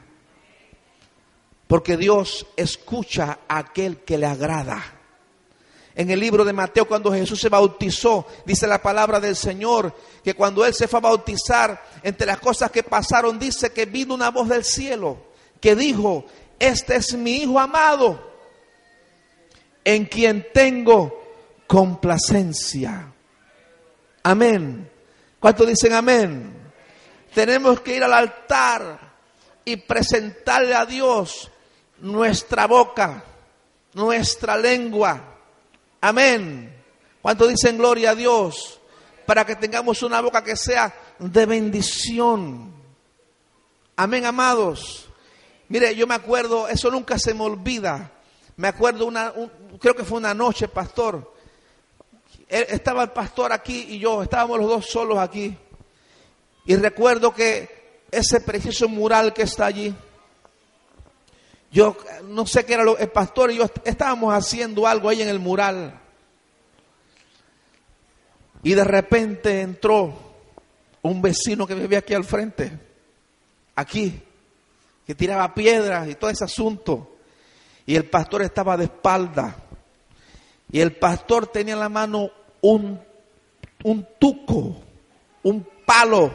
[1.69, 4.84] Porque Dios escucha a aquel que le agrada.
[5.93, 10.34] En el libro de Mateo, cuando Jesús se bautizó, dice la palabra del Señor, que
[10.34, 14.32] cuando Él se fue a bautizar, entre las cosas que pasaron, dice que vino una
[14.32, 15.29] voz del cielo
[15.62, 16.25] que dijo,
[16.58, 18.19] este es mi Hijo amado,
[19.84, 21.21] en quien tengo
[21.67, 23.13] complacencia.
[24.23, 24.89] Amén.
[25.39, 26.51] ¿Cuántos dicen amén?
[27.32, 28.99] Tenemos que ir al altar
[29.63, 31.51] y presentarle a Dios
[32.02, 33.24] nuestra boca,
[33.94, 35.38] nuestra lengua.
[36.02, 36.76] Amén.
[37.22, 38.80] ¿Cuánto dicen gloria a Dios?
[39.26, 42.74] Para que tengamos una boca que sea de bendición.
[43.96, 45.08] Amén, amados.
[45.68, 48.12] Mire, yo me acuerdo, eso nunca se me olvida.
[48.56, 49.34] Me acuerdo una,
[49.80, 51.34] creo que fue una noche, pastor.
[52.48, 55.56] Estaba el pastor aquí y yo, estábamos los dos solos aquí.
[56.66, 59.93] Y recuerdo que ese precioso mural que está allí,
[61.72, 65.30] yo no sé qué era lo, el pastor y yo estábamos haciendo algo ahí en
[65.30, 65.99] el mural.
[68.63, 70.13] Y de repente entró
[71.01, 72.78] un vecino que vivía aquí al frente,
[73.76, 74.22] aquí,
[75.05, 77.17] que tiraba piedras y todo ese asunto.
[77.86, 79.55] Y el pastor estaba de espalda.
[80.72, 82.30] Y el pastor tenía en la mano
[82.61, 82.99] un,
[83.84, 84.76] un tuco,
[85.43, 86.32] un palo.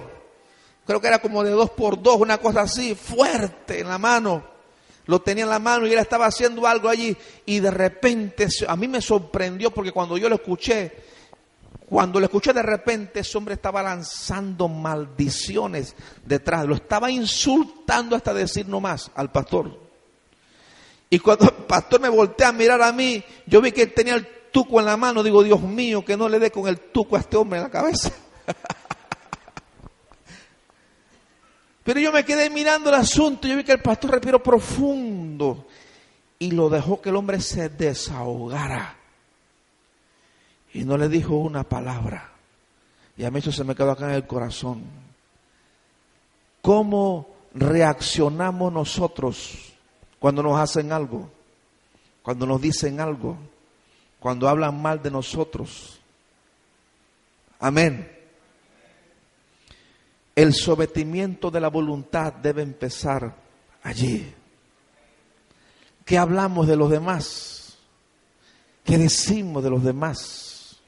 [0.87, 4.54] Creo que era como de dos por dos, una cosa así, fuerte en la mano
[5.07, 8.77] lo tenía en la mano y él estaba haciendo algo allí y de repente a
[8.77, 10.93] mí me sorprendió porque cuando yo lo escuché,
[11.89, 15.95] cuando lo escuché de repente, ese hombre estaba lanzando maldiciones
[16.25, 19.85] detrás, lo estaba insultando hasta decir no más al pastor.
[21.11, 24.15] Y cuando el pastor me voltea a mirar a mí, yo vi que él tenía
[24.15, 27.17] el tuco en la mano, digo, Dios mío, que no le dé con el tuco
[27.17, 28.11] a este hombre en la cabeza.
[31.85, 35.67] Pero yo me quedé mirando el asunto, yo vi que el pastor respiró profundo
[36.39, 38.97] y lo dejó que el hombre se desahogara.
[40.73, 42.33] Y no le dijo una palabra.
[43.17, 44.83] Y a mí eso se me quedó acá en el corazón.
[46.63, 49.75] ¿Cómo reaccionamos nosotros
[50.19, 51.31] cuando nos hacen algo?
[52.23, 53.37] Cuando nos dicen algo?
[54.19, 56.01] Cuando hablan mal de nosotros.
[57.61, 58.14] Amén.
[60.35, 63.35] El sometimiento de la voluntad debe empezar
[63.83, 64.35] allí.
[66.05, 67.79] ¿Qué hablamos de los demás?
[68.85, 70.81] ¿Qué decimos de los demás?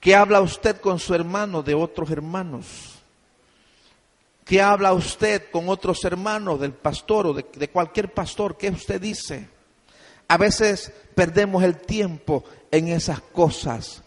[0.00, 2.94] ¿Qué habla usted con su hermano de otros hermanos?
[4.44, 8.56] ¿Qué habla usted con otros hermanos del pastor o de, cualquier pastor?
[8.56, 9.46] ¿Qué usted dice?
[10.26, 14.02] A veces perdemos el tiempo en esas cosas.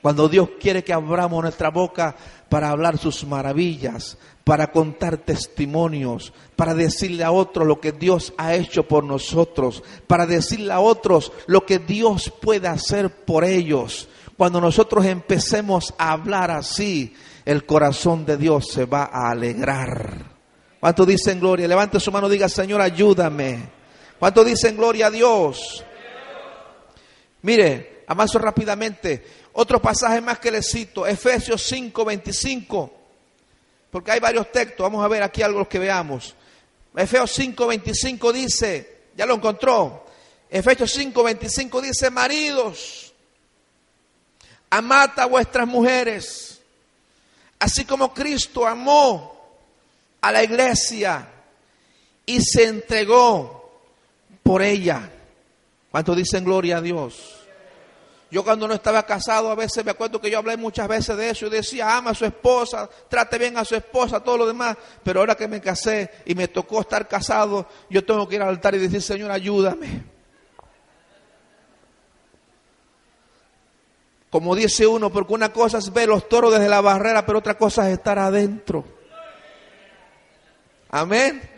[0.00, 2.16] Cuando Dios quiere que abramos nuestra boca
[2.52, 8.54] para hablar sus maravillas, para contar testimonios, para decirle a otros lo que Dios ha
[8.54, 14.06] hecho por nosotros, para decirle a otros lo que Dios puede hacer por ellos.
[14.36, 17.14] Cuando nosotros empecemos a hablar así,
[17.46, 20.30] el corazón de Dios se va a alegrar.
[20.78, 21.66] ¿Cuánto dicen gloria?
[21.66, 23.60] Levante su mano y diga, Señor, ayúdame.
[24.18, 25.82] ¿Cuánto dicen gloria a Dios?
[27.40, 29.24] Mire, avanzo rápidamente.
[29.54, 32.92] Otro pasaje más que le cito, Efesios 5, 25.
[33.90, 34.84] Porque hay varios textos.
[34.84, 36.34] Vamos a ver aquí algo que veamos.
[36.96, 40.06] Efesios 5, 25 dice, ya lo encontró.
[40.50, 43.02] Efesios 5, 25 dice, maridos
[44.74, 46.58] Amad a vuestras mujeres,
[47.58, 49.38] así como Cristo amó
[50.18, 51.28] a la iglesia
[52.24, 53.70] y se entregó
[54.42, 55.10] por ella.
[55.90, 57.41] ¿Cuántos dicen gloria a Dios?
[58.32, 61.28] Yo cuando no estaba casado, a veces me acuerdo que yo hablé muchas veces de
[61.28, 64.74] eso y decía, ama a su esposa, trate bien a su esposa, todo lo demás.
[65.04, 68.48] Pero ahora que me casé y me tocó estar casado, yo tengo que ir al
[68.48, 70.02] altar y decir, Señor, ayúdame.
[74.30, 77.58] Como dice uno, porque una cosa es ver los toros desde la barrera, pero otra
[77.58, 78.82] cosa es estar adentro.
[80.88, 81.51] Amén.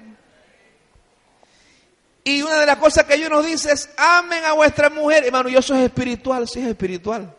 [2.24, 5.24] Y una de las cosas que Dios nos dice es, amen a vuestra mujer.
[5.24, 7.36] Hermano, y eso es espiritual, sí es espiritual.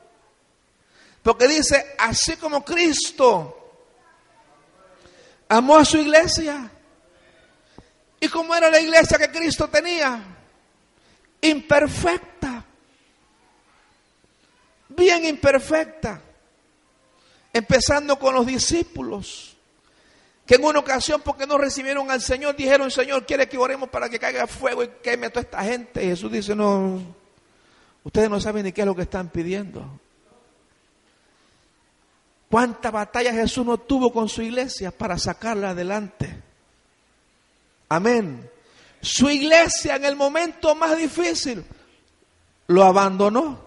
[1.23, 3.87] Porque dice, así como Cristo
[5.49, 6.69] amó a su iglesia.
[8.19, 10.23] ¿Y cómo era la iglesia que Cristo tenía?
[11.41, 12.35] Imperfecta
[14.95, 16.21] bien imperfecta,
[17.53, 19.54] empezando con los discípulos,
[20.45, 24.09] que en una ocasión, porque no recibieron al Señor, dijeron, Señor, quiere que oremos para
[24.09, 26.03] que caiga fuego y queme toda esta gente.
[26.03, 27.01] Y Jesús dice, no,
[28.03, 29.99] ustedes no saben ni qué es lo que están pidiendo.
[32.49, 36.43] ¿Cuánta batalla Jesús no tuvo con su iglesia para sacarla adelante?
[37.89, 38.49] Amén.
[39.01, 41.65] Su iglesia en el momento más difícil
[42.67, 43.59] lo abandonó.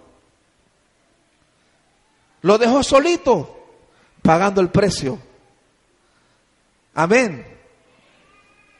[2.42, 3.66] Lo dejó solito,
[4.22, 5.18] pagando el precio.
[6.98, 7.46] Amén.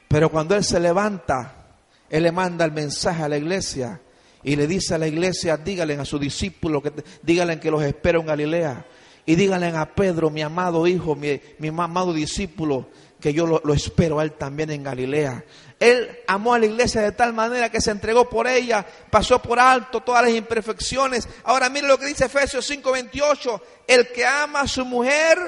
[0.09, 1.69] Pero cuando Él se levanta,
[2.11, 4.01] Él le manda el mensaje a la iglesia
[4.43, 6.93] y le dice a la iglesia, díganle a sus discípulos, que,
[7.23, 8.85] díganle que los espero en Galilea.
[9.25, 12.89] Y díganle a Pedro, mi amado hijo, mi, mi amado discípulo,
[13.21, 15.45] que yo lo, lo, espero a él también en Galilea.
[15.79, 19.61] Él amó a la iglesia de tal manera que se entregó por ella, pasó por
[19.61, 21.29] alto todas las imperfecciones.
[21.45, 25.39] Ahora mire lo que dice Efesios 5:28, el que ama a su mujer,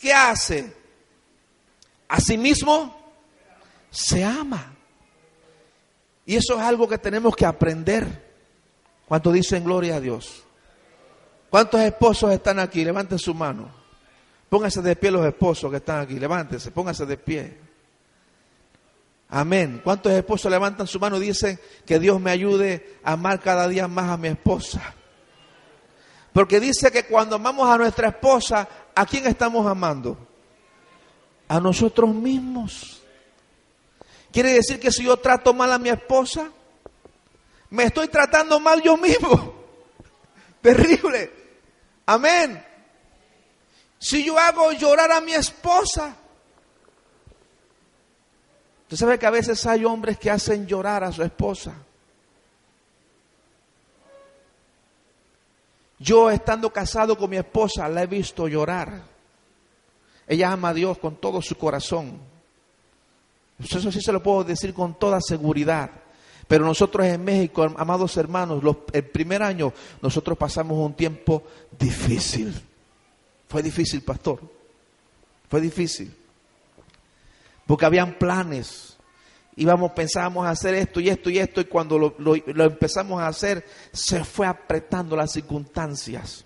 [0.00, 0.85] ¿qué hace?
[2.08, 2.96] Asimismo,
[3.90, 4.72] se ama.
[6.24, 8.26] Y eso es algo que tenemos que aprender.
[9.06, 10.42] ¿Cuántos dicen gloria a Dios?
[11.50, 12.84] ¿Cuántos esposos están aquí?
[12.84, 13.70] Levanten su mano.
[14.48, 16.18] Pónganse de pie los esposos que están aquí.
[16.18, 17.58] Levántense, pónganse de pie.
[19.28, 19.80] Amén.
[19.82, 23.88] ¿Cuántos esposos levantan su mano y dicen que Dios me ayude a amar cada día
[23.88, 24.94] más a mi esposa?
[26.32, 30.25] Porque dice que cuando amamos a nuestra esposa, ¿a quién estamos amando?
[31.48, 33.02] A nosotros mismos.
[34.32, 36.50] Quiere decir que si yo trato mal a mi esposa,
[37.70, 39.54] me estoy tratando mal yo mismo.
[40.60, 41.30] Terrible.
[42.06, 42.64] Amén.
[43.98, 46.16] Si yo hago llorar a mi esposa,
[48.86, 51.74] Usted sabe que a veces hay hombres que hacen llorar a su esposa.
[55.98, 59.02] Yo estando casado con mi esposa la he visto llorar.
[60.26, 62.18] Ella ama a Dios con todo su corazón.
[63.58, 65.90] Eso sí se lo puedo decir con toda seguridad.
[66.48, 68.62] Pero nosotros en México, amados hermanos,
[68.92, 71.42] el primer año nosotros pasamos un tiempo
[71.78, 72.54] difícil.
[73.48, 74.40] Fue difícil, pastor.
[75.48, 76.14] Fue difícil.
[77.66, 78.96] Porque habían planes.
[79.56, 83.64] Íbamos, pensábamos hacer esto y esto y esto, y cuando lo, lo empezamos a hacer,
[83.90, 86.44] se fue apretando las circunstancias.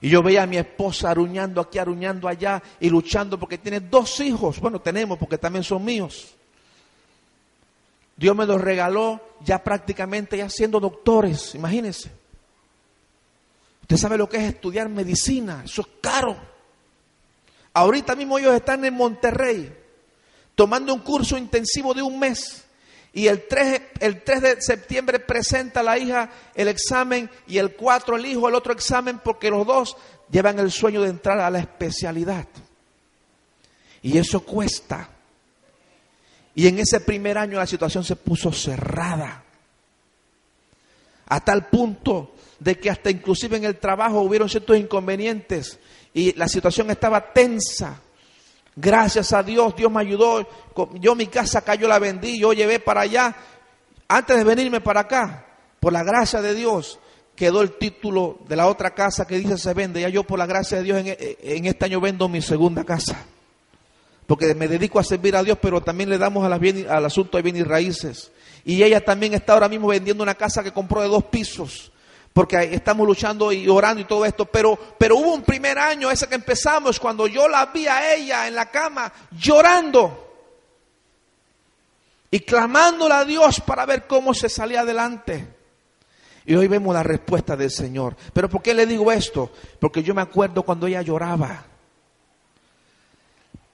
[0.00, 4.20] Y yo veía a mi esposa aruñando aquí, aruñando allá y luchando porque tiene dos
[4.20, 4.60] hijos.
[4.60, 6.34] Bueno, tenemos porque también son míos.
[8.16, 12.10] Dios me los regaló ya prácticamente ya siendo doctores, imagínense.
[13.82, 16.36] Usted sabe lo que es estudiar medicina, eso es caro.
[17.72, 19.72] Ahorita mismo ellos están en Monterrey
[20.54, 22.64] tomando un curso intensivo de un mes.
[23.12, 28.16] Y el 3, el 3 de septiembre presenta la hija el examen y el 4
[28.16, 29.96] el hijo el otro examen porque los dos
[30.30, 32.46] llevan el sueño de entrar a la especialidad.
[34.02, 35.10] Y eso cuesta.
[36.54, 39.44] Y en ese primer año la situación se puso cerrada.
[41.26, 45.78] A tal punto de que hasta inclusive en el trabajo hubieron ciertos inconvenientes
[46.12, 48.00] y la situación estaba tensa.
[48.80, 50.46] Gracias a Dios, Dios me ayudó.
[51.00, 53.34] Yo mi casa cayó, la vendí, yo llevé para allá.
[54.06, 55.46] Antes de venirme para acá,
[55.80, 57.00] por la gracia de Dios,
[57.34, 60.00] quedó el título de la otra casa que dice se vende.
[60.00, 63.26] Ya yo por la gracia de Dios en, este año vendo mi segunda casa.
[64.28, 67.62] Porque me dedico a servir a Dios, pero también le damos al asunto de bienes
[67.62, 68.30] y raíces.
[68.64, 71.90] Y ella también está ahora mismo vendiendo una casa que compró de dos pisos
[72.38, 76.28] porque estamos luchando y orando y todo esto, pero, pero hubo un primer año, ese
[76.28, 80.36] que empezamos, cuando yo la vi a ella en la cama llorando
[82.30, 85.48] y clamándola a Dios para ver cómo se salía adelante.
[86.46, 88.14] Y hoy vemos la respuesta del Señor.
[88.32, 89.50] Pero ¿por qué le digo esto?
[89.80, 91.64] Porque yo me acuerdo cuando ella lloraba.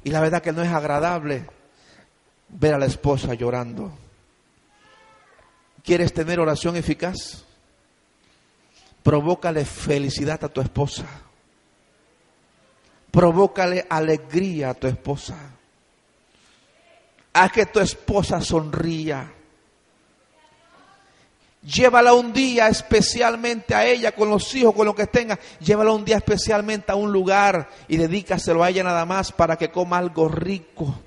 [0.05, 1.45] Y la verdad que no es agradable
[2.49, 3.93] ver a la esposa llorando.
[5.83, 7.44] ¿Quieres tener oración eficaz?
[9.05, 11.05] Provócale felicidad a tu esposa.
[13.11, 15.37] Provócale alegría a tu esposa.
[17.35, 19.31] Haz que tu esposa sonría.
[21.63, 25.39] Llévala un día especialmente a ella, con los hijos, con lo que tenga.
[25.61, 29.71] Llévala un día especialmente a un lugar y dedícaselo a ella nada más para que
[29.71, 30.99] coma algo rico.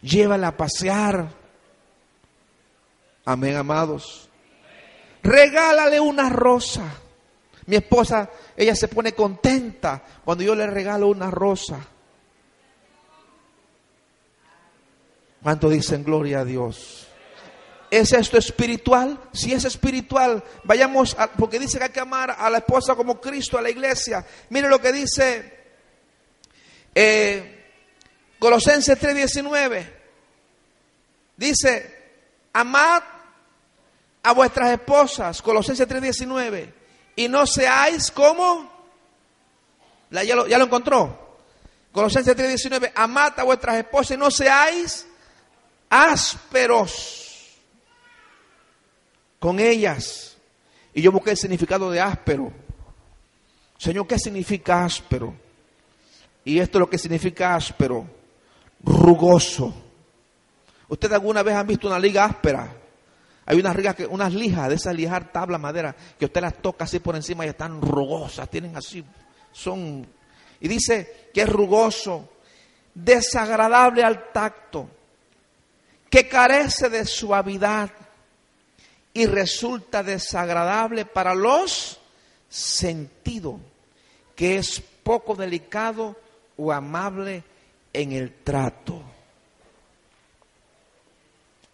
[0.00, 1.28] Llévala a pasear.
[3.26, 4.31] Amén, amados
[5.22, 6.82] regálale una rosa.
[7.66, 11.78] Mi esposa, ella se pone contenta cuando yo le regalo una rosa.
[15.42, 17.08] ¿Cuánto dicen gloria a Dios?
[17.90, 19.18] ¿Es esto espiritual?
[19.32, 23.58] Si es espiritual, vayamos, porque dice que hay que amar a la esposa como Cristo,
[23.58, 24.24] a la iglesia.
[24.50, 25.62] Mire lo que dice
[26.94, 27.62] eh,
[28.38, 29.86] Colosenses 3:19.
[31.36, 32.02] Dice,
[32.52, 33.02] amad
[34.22, 36.72] a vuestras esposas, Colosenses 3:19,
[37.16, 38.70] y no seáis como,
[40.10, 41.38] ya, lo, ya lo encontró,
[41.90, 45.06] Colosenses 3:19, amad a vuestras esposas y no seáis
[45.90, 47.22] ásperos
[49.38, 50.36] con ellas.
[50.94, 52.52] Y yo busqué el significado de áspero.
[53.76, 55.34] Señor, ¿qué significa áspero?
[56.44, 58.06] Y esto es lo que significa áspero,
[58.82, 59.74] rugoso.
[60.88, 62.81] ¿Ustedes alguna vez han visto una liga áspera?
[63.44, 67.00] Hay unas, que, unas lijas, de esas lijar tabla madera, que usted las toca así
[67.00, 69.04] por encima y están rugosas, tienen así,
[69.52, 70.06] son...
[70.60, 72.28] Y dice que es rugoso,
[72.94, 74.88] desagradable al tacto,
[76.08, 77.90] que carece de suavidad
[79.12, 81.98] y resulta desagradable para los
[82.48, 83.56] sentidos,
[84.36, 86.16] que es poco delicado
[86.56, 87.42] o amable
[87.92, 89.02] en el trato.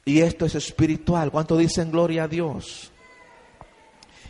[0.08, 1.30] Y esto es espiritual.
[1.30, 2.90] ¿Cuánto dicen gloria a Dios?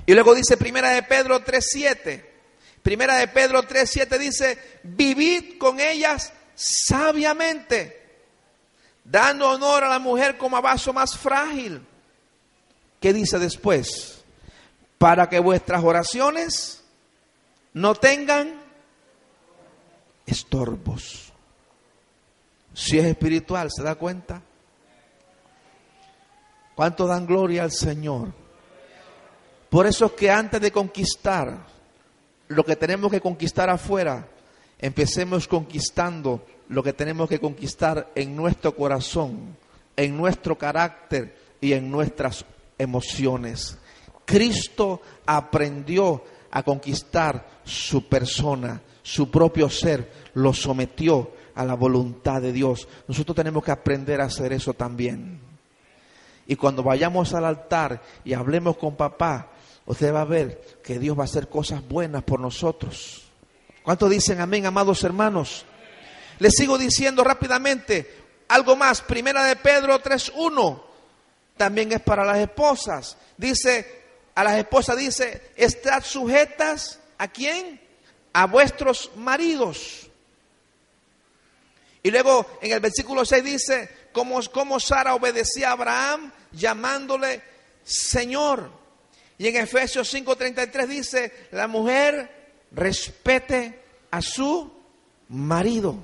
[0.06, 2.24] Y luego dice Primera de Pedro 3.7.
[2.82, 7.96] Primera de Pedro 3.7 dice, vivid con ellas sabiamente,
[9.04, 11.80] dando honor a la mujer como a vaso más frágil.
[12.98, 14.24] ¿Qué dice después?
[14.98, 16.82] Para que vuestras oraciones
[17.72, 18.60] no tengan
[20.26, 21.32] estorbos.
[22.74, 24.42] Si es espiritual, ¿se da cuenta?
[26.78, 28.32] ¿Cuánto dan gloria al Señor?
[29.68, 31.66] Por eso es que antes de conquistar
[32.46, 34.28] lo que tenemos que conquistar afuera,
[34.78, 39.56] empecemos conquistando lo que tenemos que conquistar en nuestro corazón,
[39.96, 42.44] en nuestro carácter y en nuestras
[42.78, 43.76] emociones.
[44.24, 46.22] Cristo aprendió
[46.52, 52.86] a conquistar su persona, su propio ser, lo sometió a la voluntad de Dios.
[53.08, 55.47] Nosotros tenemos que aprender a hacer eso también.
[56.48, 59.50] Y cuando vayamos al altar y hablemos con papá,
[59.84, 63.28] usted va a ver que Dios va a hacer cosas buenas por nosotros.
[63.82, 65.66] ¿Cuántos dicen amén, amados hermanos?
[66.38, 69.02] Les sigo diciendo rápidamente algo más.
[69.02, 70.82] Primera de Pedro 3.1
[71.58, 73.18] también es para las esposas.
[73.36, 77.78] Dice, a las esposas dice, estad sujetas a quién?
[78.32, 80.08] A vuestros maridos
[82.02, 87.42] y luego en el versículo 6 dice, como, como Sara obedecía a Abraham llamándole
[87.82, 88.70] Señor.
[89.38, 94.72] Y en Efesios 5:33 dice, la mujer respete a su
[95.28, 95.96] marido.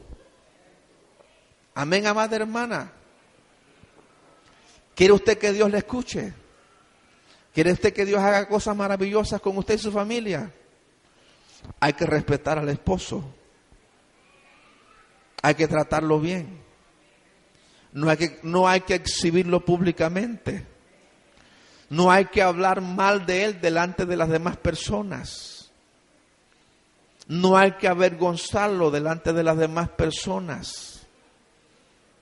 [1.75, 2.93] Amén, amada hermana.
[4.95, 6.33] ¿Quiere usted que Dios le escuche?
[7.53, 10.53] ¿Quiere usted que Dios haga cosas maravillosas con usted y su familia?
[11.81, 13.25] Hay que respetar al esposo
[15.45, 16.64] hay que tratarlo bien.
[17.95, 20.67] No hay que, no hay que exhibirlo públicamente.
[21.89, 25.71] No hay que hablar mal de él delante de las demás personas.
[27.29, 31.07] No hay que avergonzarlo delante de las demás personas.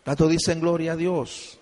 [0.05, 1.59] Tanto dicen gloria a Dios.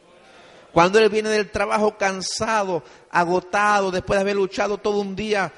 [0.72, 5.52] Cuando él viene del trabajo cansado, agotado, después de haber luchado todo un día,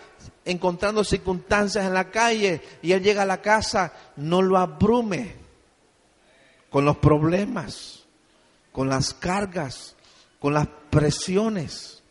[0.45, 5.37] encontrando circunstancias en la calle, y él llega a la casa, no lo abrume
[6.71, 8.02] con los problemas,
[8.73, 9.95] con las cargas,
[10.41, 12.03] con las presiones.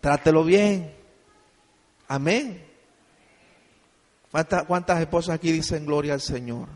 [0.00, 0.94] Trátelo bien.
[2.08, 2.64] Amén.
[4.30, 6.68] ¿Cuántas, esposas aquí dicen gloria al Señor?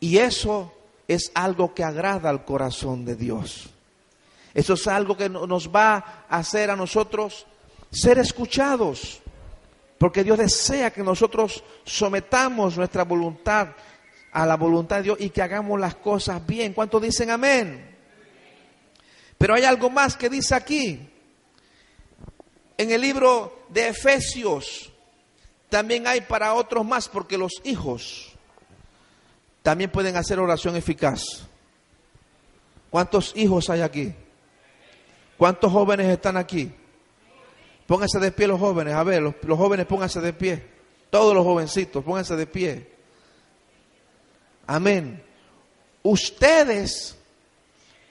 [0.00, 0.72] Y eso
[1.06, 3.68] es algo que agrada al corazón de Dios.
[4.54, 7.46] Eso es algo que nos va a hacer a nosotros
[7.90, 9.20] ser escuchados.
[9.98, 13.68] Porque Dios desea que nosotros sometamos nuestra voluntad
[14.32, 16.72] a la voluntad de Dios y que hagamos las cosas bien.
[16.72, 17.96] ¿Cuántos dicen amén?
[19.38, 21.08] Pero hay algo más que dice aquí.
[22.76, 24.92] En el libro de Efesios
[25.68, 28.32] también hay para otros más, porque los hijos
[29.62, 31.22] también pueden hacer oración eficaz.
[32.90, 34.14] ¿Cuántos hijos hay aquí?
[35.36, 36.72] ¿Cuántos jóvenes están aquí?
[37.86, 40.66] Pónganse de pie los jóvenes, a ver, los, los jóvenes pónganse de pie.
[41.10, 42.97] Todos los jovencitos, pónganse de pie.
[44.68, 45.24] Amén.
[46.02, 47.16] Ustedes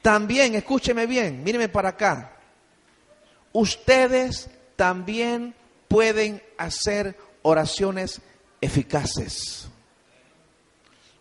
[0.02, 2.36] también, escúcheme bien, míreme para acá.
[3.54, 5.54] Ustedes también
[5.88, 8.22] pueden hacer oraciones
[8.60, 9.68] eficaces.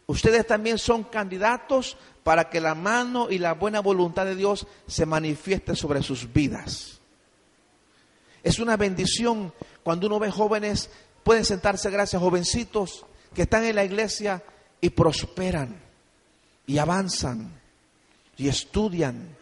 [0.07, 5.05] Ustedes también son candidatos para que la mano y la buena voluntad de Dios se
[5.05, 6.99] manifieste sobre sus vidas.
[8.43, 10.89] Es una bendición cuando uno ve jóvenes,
[11.23, 14.43] pueden sentarse gracias, jovencitos que están en la iglesia
[14.81, 15.77] y prosperan
[16.67, 17.51] y avanzan
[18.37, 19.37] y estudian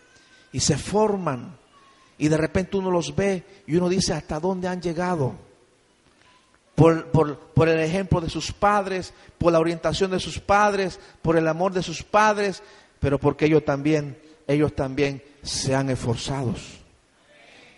[0.53, 1.57] y se forman
[2.19, 5.35] y de repente uno los ve y uno dice hasta dónde han llegado.
[6.75, 11.47] Por, por, el ejemplo de sus padres, por la orientación de sus padres, por el
[11.47, 12.63] amor de sus padres,
[12.99, 14.19] pero porque ellos también,
[14.49, 16.55] ellos también se han esforzado.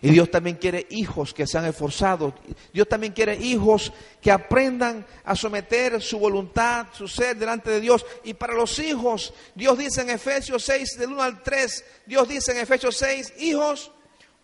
[0.03, 2.35] Y Dios también quiere hijos que sean esforzados.
[2.73, 8.05] Dios también quiere hijos que aprendan a someter su voluntad, su ser delante de Dios.
[8.25, 12.53] Y para los hijos, Dios dice en Efesios 6, del 1 al 3, Dios dice
[12.53, 13.91] en Efesios 6, hijos,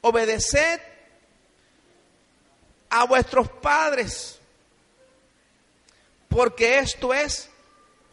[0.01, 0.81] obedeced
[2.89, 4.39] a vuestros padres,
[6.29, 7.51] porque esto es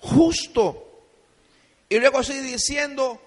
[0.02, 0.86] justo.
[1.88, 3.20] Y luego sigue diciendo,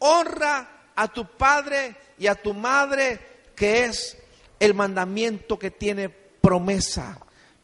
[0.00, 3.29] honra a tu padre y a tu madre
[3.60, 4.16] que es
[4.58, 7.18] el mandamiento que tiene promesa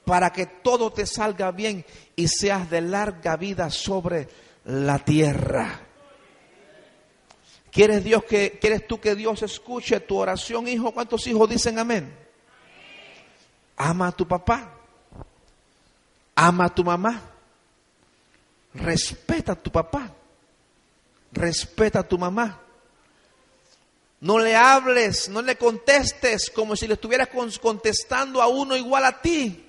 [0.05, 4.29] para que todo te salga bien y seas de larga vida sobre
[4.67, 5.81] la tierra.
[7.71, 10.93] ¿Quieres Dios que quieres tú que Dios escuche tu oración, hijo?
[10.93, 12.15] ¿Cuántos hijos dicen amén?
[13.79, 14.75] Ama a tu papá.
[16.35, 17.23] Ama a tu mamá.
[18.75, 20.13] Respeta a tu papá.
[21.33, 22.66] Respeta a tu mamá.
[24.21, 27.29] No le hables, no le contestes como si le estuvieras
[27.61, 29.63] contestando a uno igual a ti.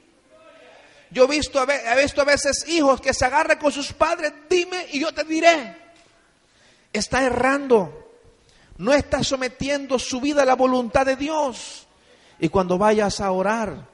[1.11, 4.87] Yo he visto, he visto a veces hijos que se agarran con sus padres, dime
[4.91, 5.75] y yo te diré.
[6.91, 8.05] Está errando.
[8.77, 11.87] No está sometiendo su vida a la voluntad de Dios.
[12.39, 13.87] Y cuando vayas a orar,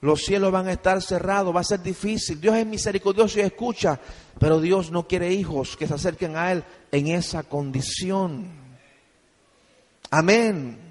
[0.00, 2.40] los cielos van a estar cerrados, va a ser difícil.
[2.40, 3.98] Dios es misericordioso y escucha,
[4.38, 8.65] pero Dios no quiere hijos que se acerquen a Él en esa condición.
[10.10, 10.82] Amén.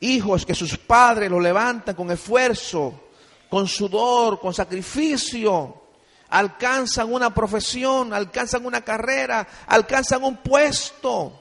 [0.00, 3.08] hijos que sus padres lo levantan con esfuerzo,
[3.48, 5.82] con sudor, con sacrificio,
[6.28, 11.40] alcanzan una profesión, alcanzan una carrera, alcanzan un puesto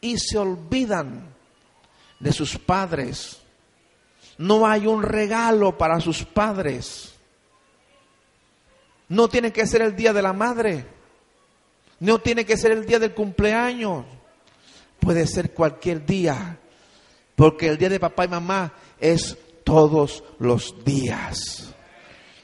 [0.00, 1.34] y se olvidan
[2.20, 3.40] de sus padres.
[4.38, 7.14] No hay un regalo para sus padres.
[9.08, 10.86] No tiene que ser el día de la madre.
[12.00, 14.04] No tiene que ser el día del cumpleaños.
[15.04, 16.58] Puede ser cualquier día.
[17.36, 21.68] Porque el día de papá y mamá es todos los días.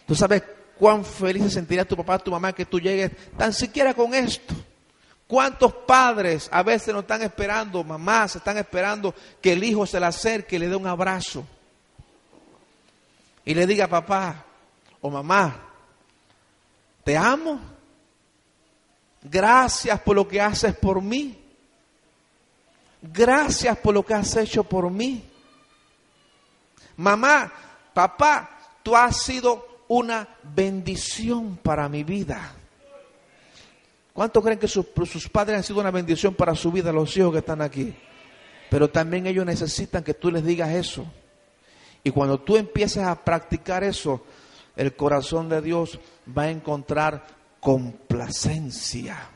[0.07, 0.43] Tú sabes
[0.79, 4.55] cuán feliz se sentiría tu papá, tu mamá que tú llegues tan siquiera con esto.
[5.27, 10.07] ¿Cuántos padres a veces no están esperando, mamás están esperando que el hijo se le
[10.07, 11.47] acerque y le dé un abrazo?
[13.45, 14.45] Y le diga, papá
[15.01, 15.67] o mamá,
[17.05, 17.59] te amo.
[19.23, 21.39] Gracias por lo que haces por mí.
[23.03, 25.25] Gracias por lo que has hecho por mí.
[26.97, 27.53] Mamá,
[27.95, 32.55] papá, tú has sido una bendición para mi vida.
[34.13, 34.87] ¿Cuántos creen que sus,
[35.33, 37.95] padres han sido una bendición para su vida, los hijos que están aquí?
[38.69, 41.07] Pero también ellos necesitan que tú les digas eso.
[42.05, 44.25] Y cuando tú empiezas a practicar eso,
[44.77, 45.99] el corazón de Dios
[46.37, 47.27] va a encontrar
[47.61, 49.31] complacencia.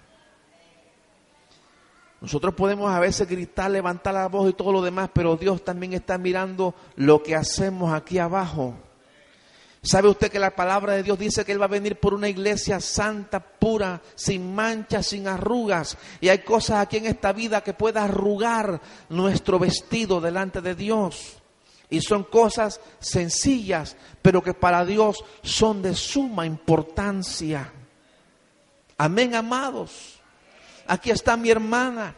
[2.24, 5.92] Nosotros podemos a veces gritar, levantar la voz y todo lo demás, pero Dios también
[5.92, 8.74] está mirando lo que hacemos aquí abajo.
[9.82, 12.30] ¿Sabe usted que la palabra de Dios dice que Él va a venir por una
[12.30, 15.98] iglesia santa, pura, sin manchas, sin arrugas?
[16.22, 21.42] Y hay cosas aquí en esta vida que pueda arrugar nuestro vestido delante de Dios.
[21.90, 27.70] Y son cosas sencillas, pero que para Dios son de suma importancia.
[28.96, 30.23] Amén, amados.
[30.86, 32.14] Aquí está mi hermana.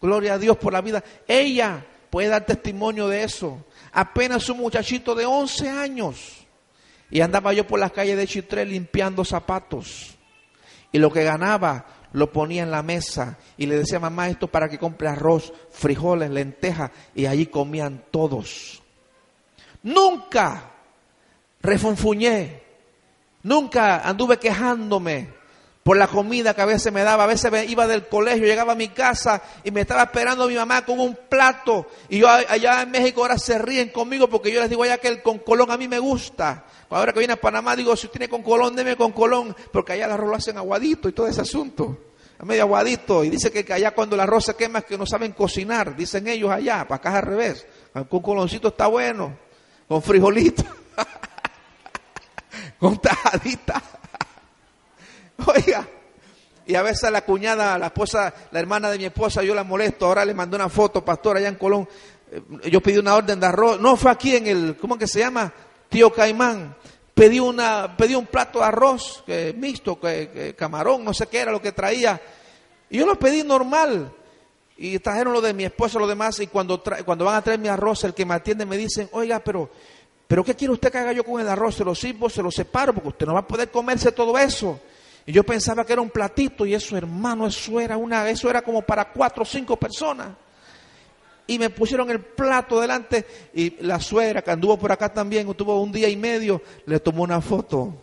[0.00, 1.02] Gloria a Dios por la vida.
[1.26, 3.64] Ella puede dar testimonio de eso.
[3.92, 6.46] Apenas un muchachito de 11 años.
[7.10, 10.16] Y andaba yo por las calles de Chitré limpiando zapatos.
[10.92, 14.68] Y lo que ganaba lo ponía en la mesa y le decía, mamá, esto para
[14.68, 16.90] que compre arroz, frijoles, lentejas.
[17.14, 18.82] Y allí comían todos.
[19.82, 20.70] Nunca
[21.60, 22.62] refunfuñé.
[23.42, 25.39] Nunca anduve quejándome
[25.82, 27.24] por la comida que a veces me daba.
[27.24, 30.84] A veces iba del colegio, llegaba a mi casa y me estaba esperando mi mamá
[30.84, 31.86] con un plato.
[32.08, 35.08] Y yo allá en México ahora se ríen conmigo porque yo les digo allá que
[35.08, 36.64] el con colón a mí me gusta.
[36.90, 40.06] Ahora que viene a Panamá digo, si tiene con colón, deme con colón, porque allá
[40.06, 41.98] el arroz lo hacen aguadito y todo ese asunto.
[42.38, 43.22] Es medio aguadito.
[43.22, 46.26] Y dice que allá cuando el arroz se quema es que no saben cocinar, dicen
[46.26, 47.66] ellos allá, para acá al revés.
[48.08, 49.36] Con coloncito está bueno,
[49.86, 50.64] con frijolito,
[52.78, 53.99] con tajadita.
[55.46, 55.88] Oiga,
[56.66, 60.06] y a veces la cuñada, la esposa, la hermana de mi esposa, yo la molesto,
[60.06, 61.88] ahora le mandó una foto, pastor, allá en Colón.
[62.30, 65.18] Eh, yo pedí una orden de arroz, no fue aquí en el, ¿cómo que se
[65.18, 65.52] llama?
[65.88, 66.76] Tío Caimán.
[67.12, 71.52] Pedí, una, pedí un plato de arroz que, mixto, que, camarón, no sé qué era
[71.52, 72.20] lo que traía.
[72.88, 74.10] Y yo lo pedí normal.
[74.76, 76.40] Y trajeron lo de mi esposa, lo demás.
[76.40, 79.40] Y cuando, cuando van a traer mi arroz, el que me atiende me dicen, oiga,
[79.40, 79.68] pero,
[80.26, 81.74] pero ¿qué quiere usted que haga yo con el arroz?
[81.74, 84.80] Se lo sirvo, se lo separo, porque usted no va a poder comerse todo eso.
[85.26, 88.62] Y yo pensaba que era un platito y eso, hermano, eso era una, eso era
[88.62, 90.28] como para cuatro o cinco personas.
[91.46, 95.80] Y me pusieron el plato delante y la suegra que anduvo por acá también, estuvo
[95.82, 97.94] un día y medio, le tomó una foto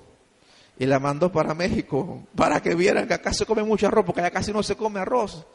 [0.79, 4.21] y la mandó para México para que vieran que acá se come mucho arroz, porque
[4.21, 5.45] allá casi no se come arroz.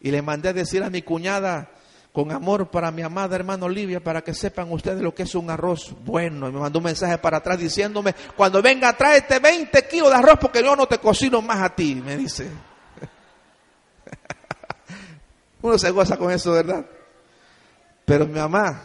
[0.00, 1.70] Y le mandé a decir a mi cuñada,
[2.14, 5.50] con amor para mi amada hermana Olivia, para que sepan ustedes lo que es un
[5.50, 6.48] arroz bueno.
[6.48, 10.38] Y me mandó un mensaje para atrás diciéndome, cuando venga, tráete 20 kilos de arroz
[10.40, 12.48] porque yo no te cocino más a ti, me dice.
[15.62, 16.86] Uno se goza con eso, ¿verdad?
[18.04, 18.84] Pero mi mamá,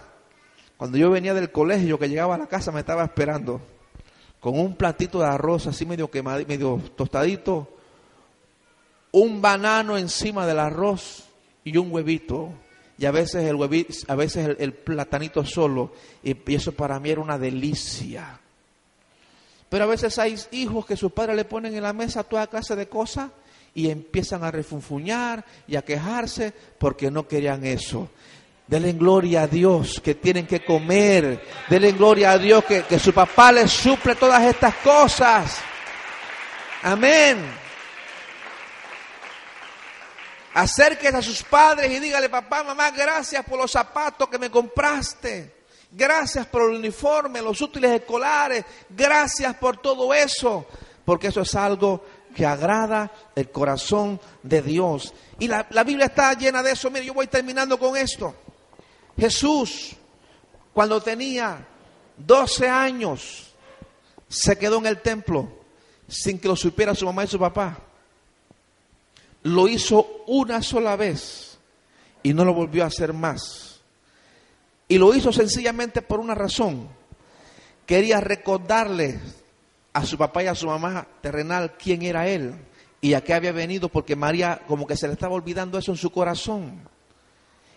[0.76, 3.62] cuando yo venía del colegio, que llegaba a la casa, me estaba esperando
[4.40, 7.78] con un platito de arroz así medio quemado, medio tostadito,
[9.12, 11.26] un banano encima del arroz
[11.64, 12.56] y un huevito
[13.00, 17.22] y a veces el huevito, a veces el, platanito solo, y, eso para mí era
[17.22, 18.38] una delicia.
[19.70, 22.76] Pero a veces hay hijos que sus padres le ponen en la mesa toda clase
[22.76, 23.32] de cosas
[23.74, 28.10] y empiezan a refunfuñar y a quejarse porque no querían eso.
[28.68, 31.42] Denle gloria a Dios que tienen que comer.
[31.70, 35.58] Denle gloria a Dios que, que su papá les suple todas estas cosas.
[36.84, 37.59] Amén.
[40.60, 45.56] Acérquese a sus padres y dígale, papá, mamá, gracias por los zapatos que me compraste.
[45.90, 48.66] Gracias por el uniforme, los útiles escolares.
[48.90, 50.66] Gracias por todo eso.
[51.06, 52.04] Porque eso es algo
[52.36, 55.14] que agrada el corazón de Dios.
[55.40, 56.92] Y la, Biblia está llena de eso.
[56.92, 58.36] Mire, yo voy terminando con esto.
[59.18, 59.96] Jesús,
[60.74, 61.66] cuando tenía
[62.18, 63.56] 12 años,
[64.28, 65.50] se quedó en el templo
[66.06, 67.80] sin que lo supiera su mamá y su papá.
[69.50, 71.58] Lo hizo una sola vez
[72.22, 73.82] y no lo volvió a hacer más.
[74.88, 76.88] Y lo hizo sencillamente por una razón.
[77.88, 79.20] Quería recordarle
[79.94, 82.54] a su papá y a su mamá terrenal quién era él
[83.02, 85.98] y a qué había venido, porque María como que se le estaba olvidando eso en
[85.98, 86.88] su corazón.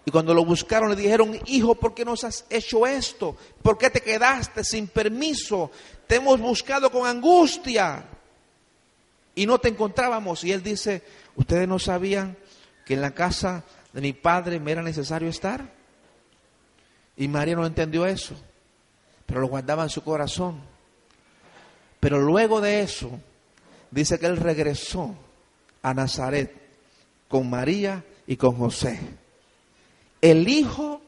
[0.05, 3.35] Y cuando lo buscaron le dijeron, hijo, ¿por qué nos has hecho esto?
[3.62, 5.70] ¿Por qué te quedaste sin permiso?
[6.07, 8.05] Te hemos buscado con angustia
[9.35, 10.45] y no te encontrábamos.
[10.45, 11.03] Y él dice,
[11.37, 12.37] ¿ustedes no sabían
[12.85, 15.72] que en la casa de mi padre me era necesario estar?
[17.16, 18.35] Y María no entendió eso,
[19.26, 20.61] pero lo guardaba en su corazón.
[22.01, 23.20] Pero luego de eso,
[23.91, 25.14] dice que él regresó
[25.83, 26.53] a Nazaret
[27.28, 29.01] con María y con José.
[30.20, 31.03] El Hijo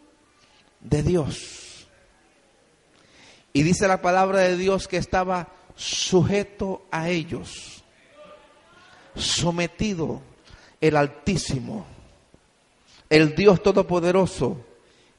[0.80, 1.88] de Dios.
[3.52, 7.83] Y dice la palabra de Dios que estaba sujeto a ellos,
[9.14, 10.22] sometido
[10.80, 11.86] el Altísimo,
[13.08, 14.58] el Dios Todopoderoso,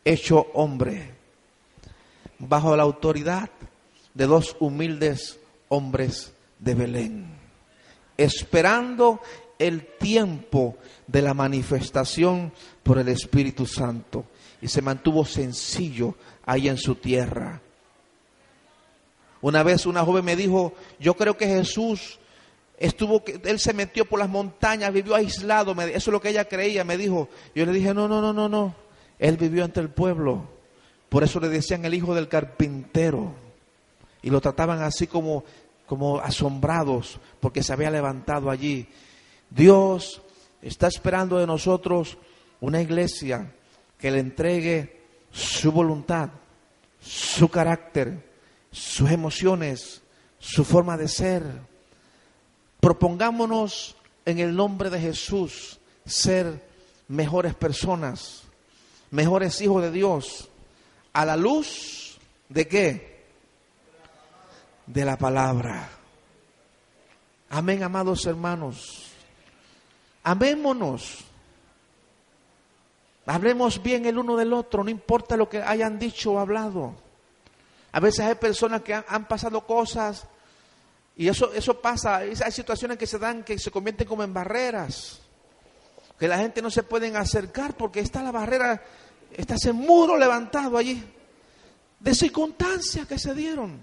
[0.04, 1.14] hecho hombre,
[2.40, 3.50] bajo la autoridad
[4.14, 5.40] de dos humildes
[5.70, 7.26] hombres de Belén,
[8.18, 9.22] esperando
[9.58, 10.78] el tiempo
[11.08, 12.52] de la manifestación
[12.84, 14.26] por el Espíritu Santo
[14.62, 16.16] y se mantuvo sencillo
[16.46, 17.62] ahí en su tierra.
[19.42, 22.20] Una vez una joven me dijo, yo creo que Jesús
[22.78, 26.84] estuvo, él se metió por las montañas, vivió aislado, eso es lo que ella creía,
[26.84, 27.30] me dijo.
[27.54, 28.76] Yo le dije, no, no, no, no, no,
[29.20, 30.50] él vivió ante el pueblo,
[31.10, 33.34] por eso le decían el hijo del carpintero
[34.22, 35.44] y lo trataban así como,
[35.86, 38.88] como asombrados porque se había levantado allí.
[39.50, 40.22] Dios
[40.62, 42.18] está esperando de nosotros
[42.60, 43.54] una iglesia
[44.00, 45.02] que le entregue
[45.32, 46.30] su voluntad,
[47.00, 48.26] su carácter,
[48.72, 50.02] sus emociones,
[50.40, 51.44] su forma de ser.
[52.86, 56.64] Propongámonos en el nombre de Jesús ser
[57.08, 58.44] mejores personas,
[59.10, 60.50] mejores hijos de Dios,
[61.12, 63.26] a la luz de qué?
[64.86, 65.90] De la palabra.
[67.50, 69.08] Amén, amados hermanos.
[70.22, 71.22] Amémonos.
[73.26, 76.94] Hablemos bien el uno del otro, no importa lo que hayan dicho o hablado.
[77.94, 80.28] A veces hay personas que han, pasado cosas
[81.18, 85.22] y eso, eso pasa, hay situaciones que se dan que se convierten como en barreras,
[86.20, 88.84] que la gente no se puede acercar porque está la barrera,
[89.32, 91.02] está ese muro levantado allí,
[92.00, 93.80] de circunstancias que se dieron.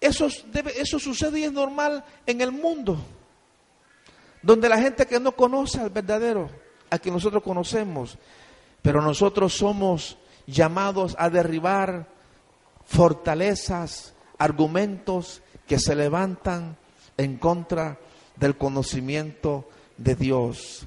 [0.00, 2.98] Eso, debe, eso sucede y es normal en el mundo,
[4.42, 6.50] donde la gente que no conoce al verdadero,
[6.88, 8.16] a quien nosotros conocemos,
[8.80, 12.06] pero nosotros somos llamados a derribar
[12.84, 16.76] fortalezas, argumentos que se levantan
[17.16, 17.98] en contra
[18.36, 20.86] del conocimiento de Dios.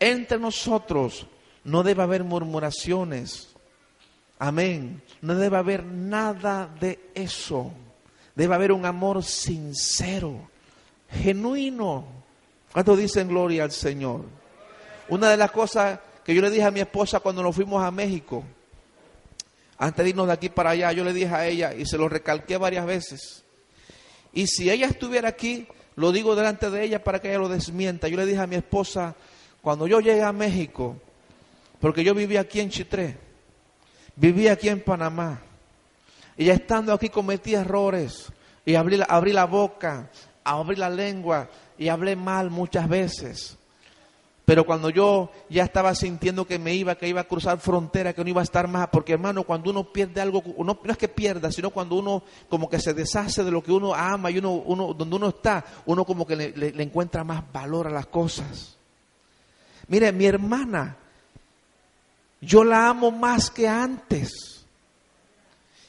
[0.00, 1.26] Entre nosotros
[1.64, 3.48] no debe haber murmuraciones.
[4.38, 5.02] Amén.
[5.20, 7.72] No debe haber nada de eso.
[8.34, 10.48] Debe haber un amor sincero,
[11.10, 12.04] genuino.
[12.72, 14.24] ¿Cuánto dicen gloria al Señor?
[15.08, 17.90] Una de las cosas que yo le dije a mi esposa cuando nos fuimos a
[17.90, 18.44] México,
[19.78, 22.08] antes de irnos de aquí para allá, yo le dije a ella y se lo
[22.08, 23.44] recalqué varias veces.
[24.32, 25.66] Y si ella estuviera aquí,
[25.96, 28.08] lo digo delante de ella para que ella lo desmienta.
[28.08, 29.14] Yo le dije a mi esposa,
[29.60, 30.96] cuando yo llegué a México,
[31.80, 33.18] porque yo vivía aquí en Chitré,
[34.16, 35.42] vivía aquí en Panamá,
[36.36, 38.32] y ya estando aquí cometí errores,
[38.64, 40.08] y abrí, abrí la boca,
[40.44, 43.57] abrí la lengua, y hablé mal muchas veces.
[44.48, 48.24] Pero cuando yo ya estaba sintiendo que me iba, que iba a cruzar frontera, que
[48.24, 51.52] no iba a estar más, porque hermano, cuando uno pierde algo, no, es que pierda,
[51.52, 54.94] sino cuando uno como que se deshace de lo que uno ama y uno, uno
[54.94, 58.78] donde uno está, uno como que le, le encuentra más valor a las cosas.
[59.86, 60.96] Mire, mi hermana,
[62.40, 64.64] yo la amo más que antes.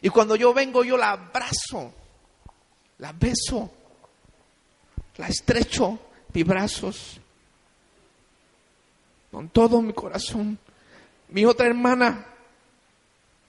[0.01, 1.93] Y cuando yo vengo, yo la abrazo,
[2.97, 3.71] la beso,
[5.15, 5.97] la estrecho
[6.33, 7.21] mis brazos
[9.31, 10.57] con todo mi corazón.
[11.29, 12.25] Mi otra hermana,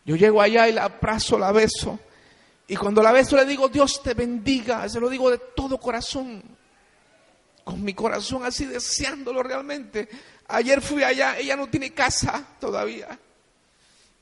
[0.04, 1.98] yo llego allá y la abrazo, la beso.
[2.68, 6.42] Y cuando la beso le digo, Dios te bendiga, se lo digo de todo corazón,
[7.64, 10.08] con mi corazón así deseándolo realmente.
[10.48, 13.18] Ayer fui allá, ella no tiene casa todavía.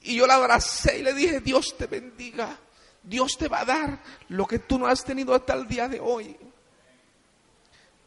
[0.02, 2.56] Y yo la abracé y le dije, Dios te bendiga,
[3.02, 3.98] Dios te va a dar
[4.28, 6.36] lo que tú no has tenido hasta el día de hoy.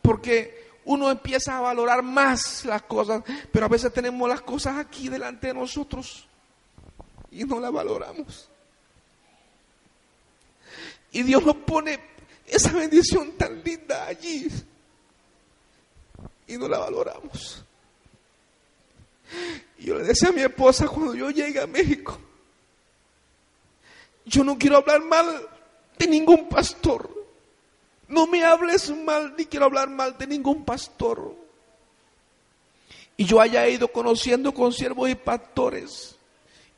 [0.02, 5.10] Porque uno empieza a valorar más las cosas, pero a veces tenemos las cosas aquí
[5.10, 6.28] delante de nosotros.
[7.32, 8.50] y no la valoramos.
[11.14, 12.00] Y Dios nos pone
[12.46, 14.48] esa bendición tan linda allí
[16.48, 17.64] y no la valoramos.
[19.78, 22.20] Y yo le decía a mi esposa cuando yo llegue a México,
[24.26, 25.48] yo no quiero hablar mal
[25.98, 27.21] de ningún pastor.
[28.12, 31.34] No me hables mal, ni quiero hablar mal de ningún pastor.
[33.16, 36.18] Y yo haya ido conociendo con siervos y pastores.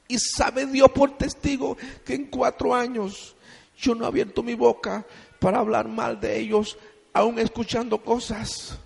[0.08, 1.76] Y sabe Dios por testigo
[2.06, 3.36] que en cuatro años
[3.76, 5.08] yo no he abierto mi boca
[5.40, 6.78] para hablar mal de ellos,
[7.14, 8.78] aún escuchando cosas.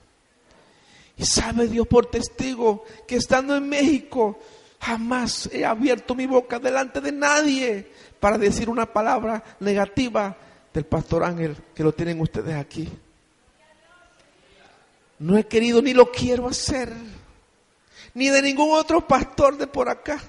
[1.18, 4.40] Y sabe Dios por testigo que estando en México
[4.80, 7.92] jamás he abierto mi boca delante de nadie
[8.22, 10.38] para decir una palabra negativa
[10.78, 12.88] del pastor Ángel que lo tienen ustedes aquí.
[15.18, 16.94] No he querido ni lo quiero hacer,
[18.14, 20.22] ni de ningún otro pastor de por acá.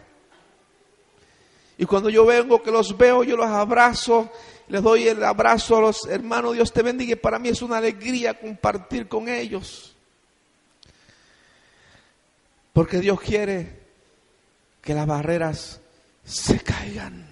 [1.77, 4.33] Y cuando yo vengo, que los veo, yo los abrazo,
[4.69, 7.15] les doy el abrazo a los hermanos, Dios te bendiga.
[7.17, 9.95] Para mí es una alegría compartir con ellos.
[12.73, 13.81] Porque Dios quiere
[14.81, 15.83] que las barreras
[16.25, 17.28] se caigan.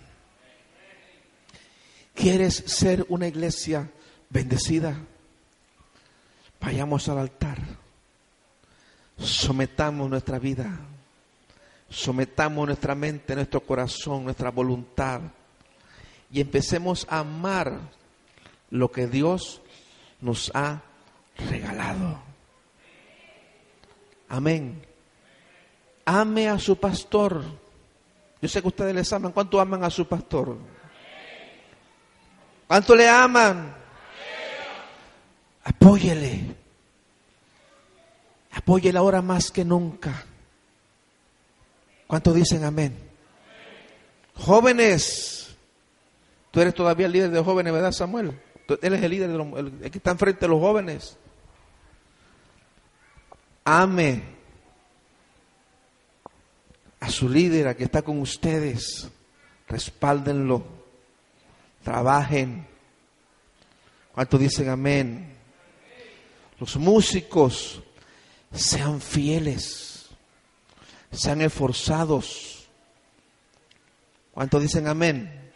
[2.16, 3.90] ¿Quieres ser una iglesia
[4.30, 4.96] bendecida?
[6.58, 7.58] Vayamos al altar.
[9.18, 10.80] Sometamos nuestra vida.
[11.90, 15.20] Sometamos nuestra mente, nuestro corazón, nuestra voluntad.
[16.32, 17.80] Y empecemos a amar
[18.70, 19.60] lo que Dios
[20.22, 20.80] nos ha
[21.50, 22.18] regalado.
[24.30, 24.82] Amén.
[26.06, 27.44] Ame a su pastor.
[28.40, 29.32] Yo sé que ustedes les aman.
[29.32, 30.56] ¿Cuánto aman a su pastor?
[32.66, 33.74] ¿Cuánto le aman?
[35.64, 36.54] Apóyele.
[38.52, 40.24] Apóyele ahora más que nunca.
[42.06, 42.96] ¿Cuánto dicen amén?
[44.34, 45.56] Jóvenes,
[46.50, 48.38] tú eres todavía el líder de jóvenes, ¿verdad, Samuel?
[48.82, 49.48] Él es el líder de los,
[49.90, 51.16] que está enfrente de los jóvenes.
[53.64, 54.22] Ame
[57.00, 59.08] a su líder, a que está con ustedes.
[59.68, 60.75] Respáldenlo.
[61.86, 62.66] Trabajen.
[64.12, 65.36] ¿Cuánto dicen amén?
[66.58, 67.80] Los músicos
[68.52, 70.06] sean fieles,
[71.12, 72.66] sean esforzados.
[74.32, 75.52] ¿Cuánto dicen amén?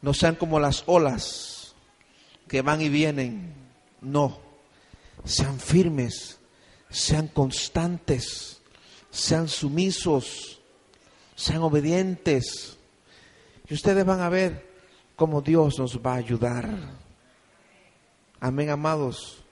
[0.00, 1.76] No sean como las olas
[2.48, 3.54] que van y vienen.
[4.00, 4.40] No,
[5.22, 6.40] sean firmes,
[6.90, 8.60] sean constantes,
[9.12, 10.60] sean sumisos,
[11.36, 12.76] sean obedientes.
[13.68, 14.71] Y ustedes van a ver
[15.16, 16.68] cómo Dios nos va a ayudar.
[18.40, 19.44] Amén, amados.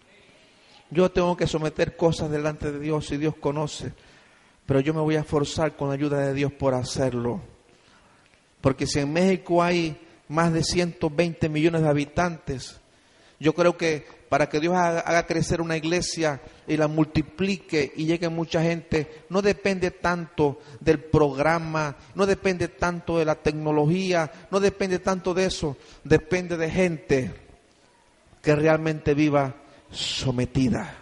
[0.91, 3.93] Yo tengo que someter cosas delante de Dios y Dios conoce,
[4.67, 7.41] pero yo me voy a esforzar con la ayuda de Dios por hacerlo.
[8.61, 12.81] Porque si en México hay más de 120 millones de habitantes,
[13.39, 18.29] yo creo que para que Dios haga, crecer una iglesia y la multiplique y llegue
[18.29, 25.01] mucha gente, no depende tanto del programa, no depende tanto de la tecnología, no depende
[25.01, 27.35] tanto de eso, depende de gente
[28.41, 29.57] que realmente viva
[29.91, 30.95] sometida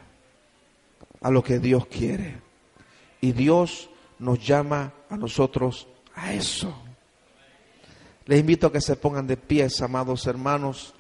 [1.21, 2.41] a lo que Dios quiere.
[3.21, 6.75] Y Dios nos llama a nosotros a eso.
[8.25, 10.95] Les invito a que se pongan de pies, amados hermanos.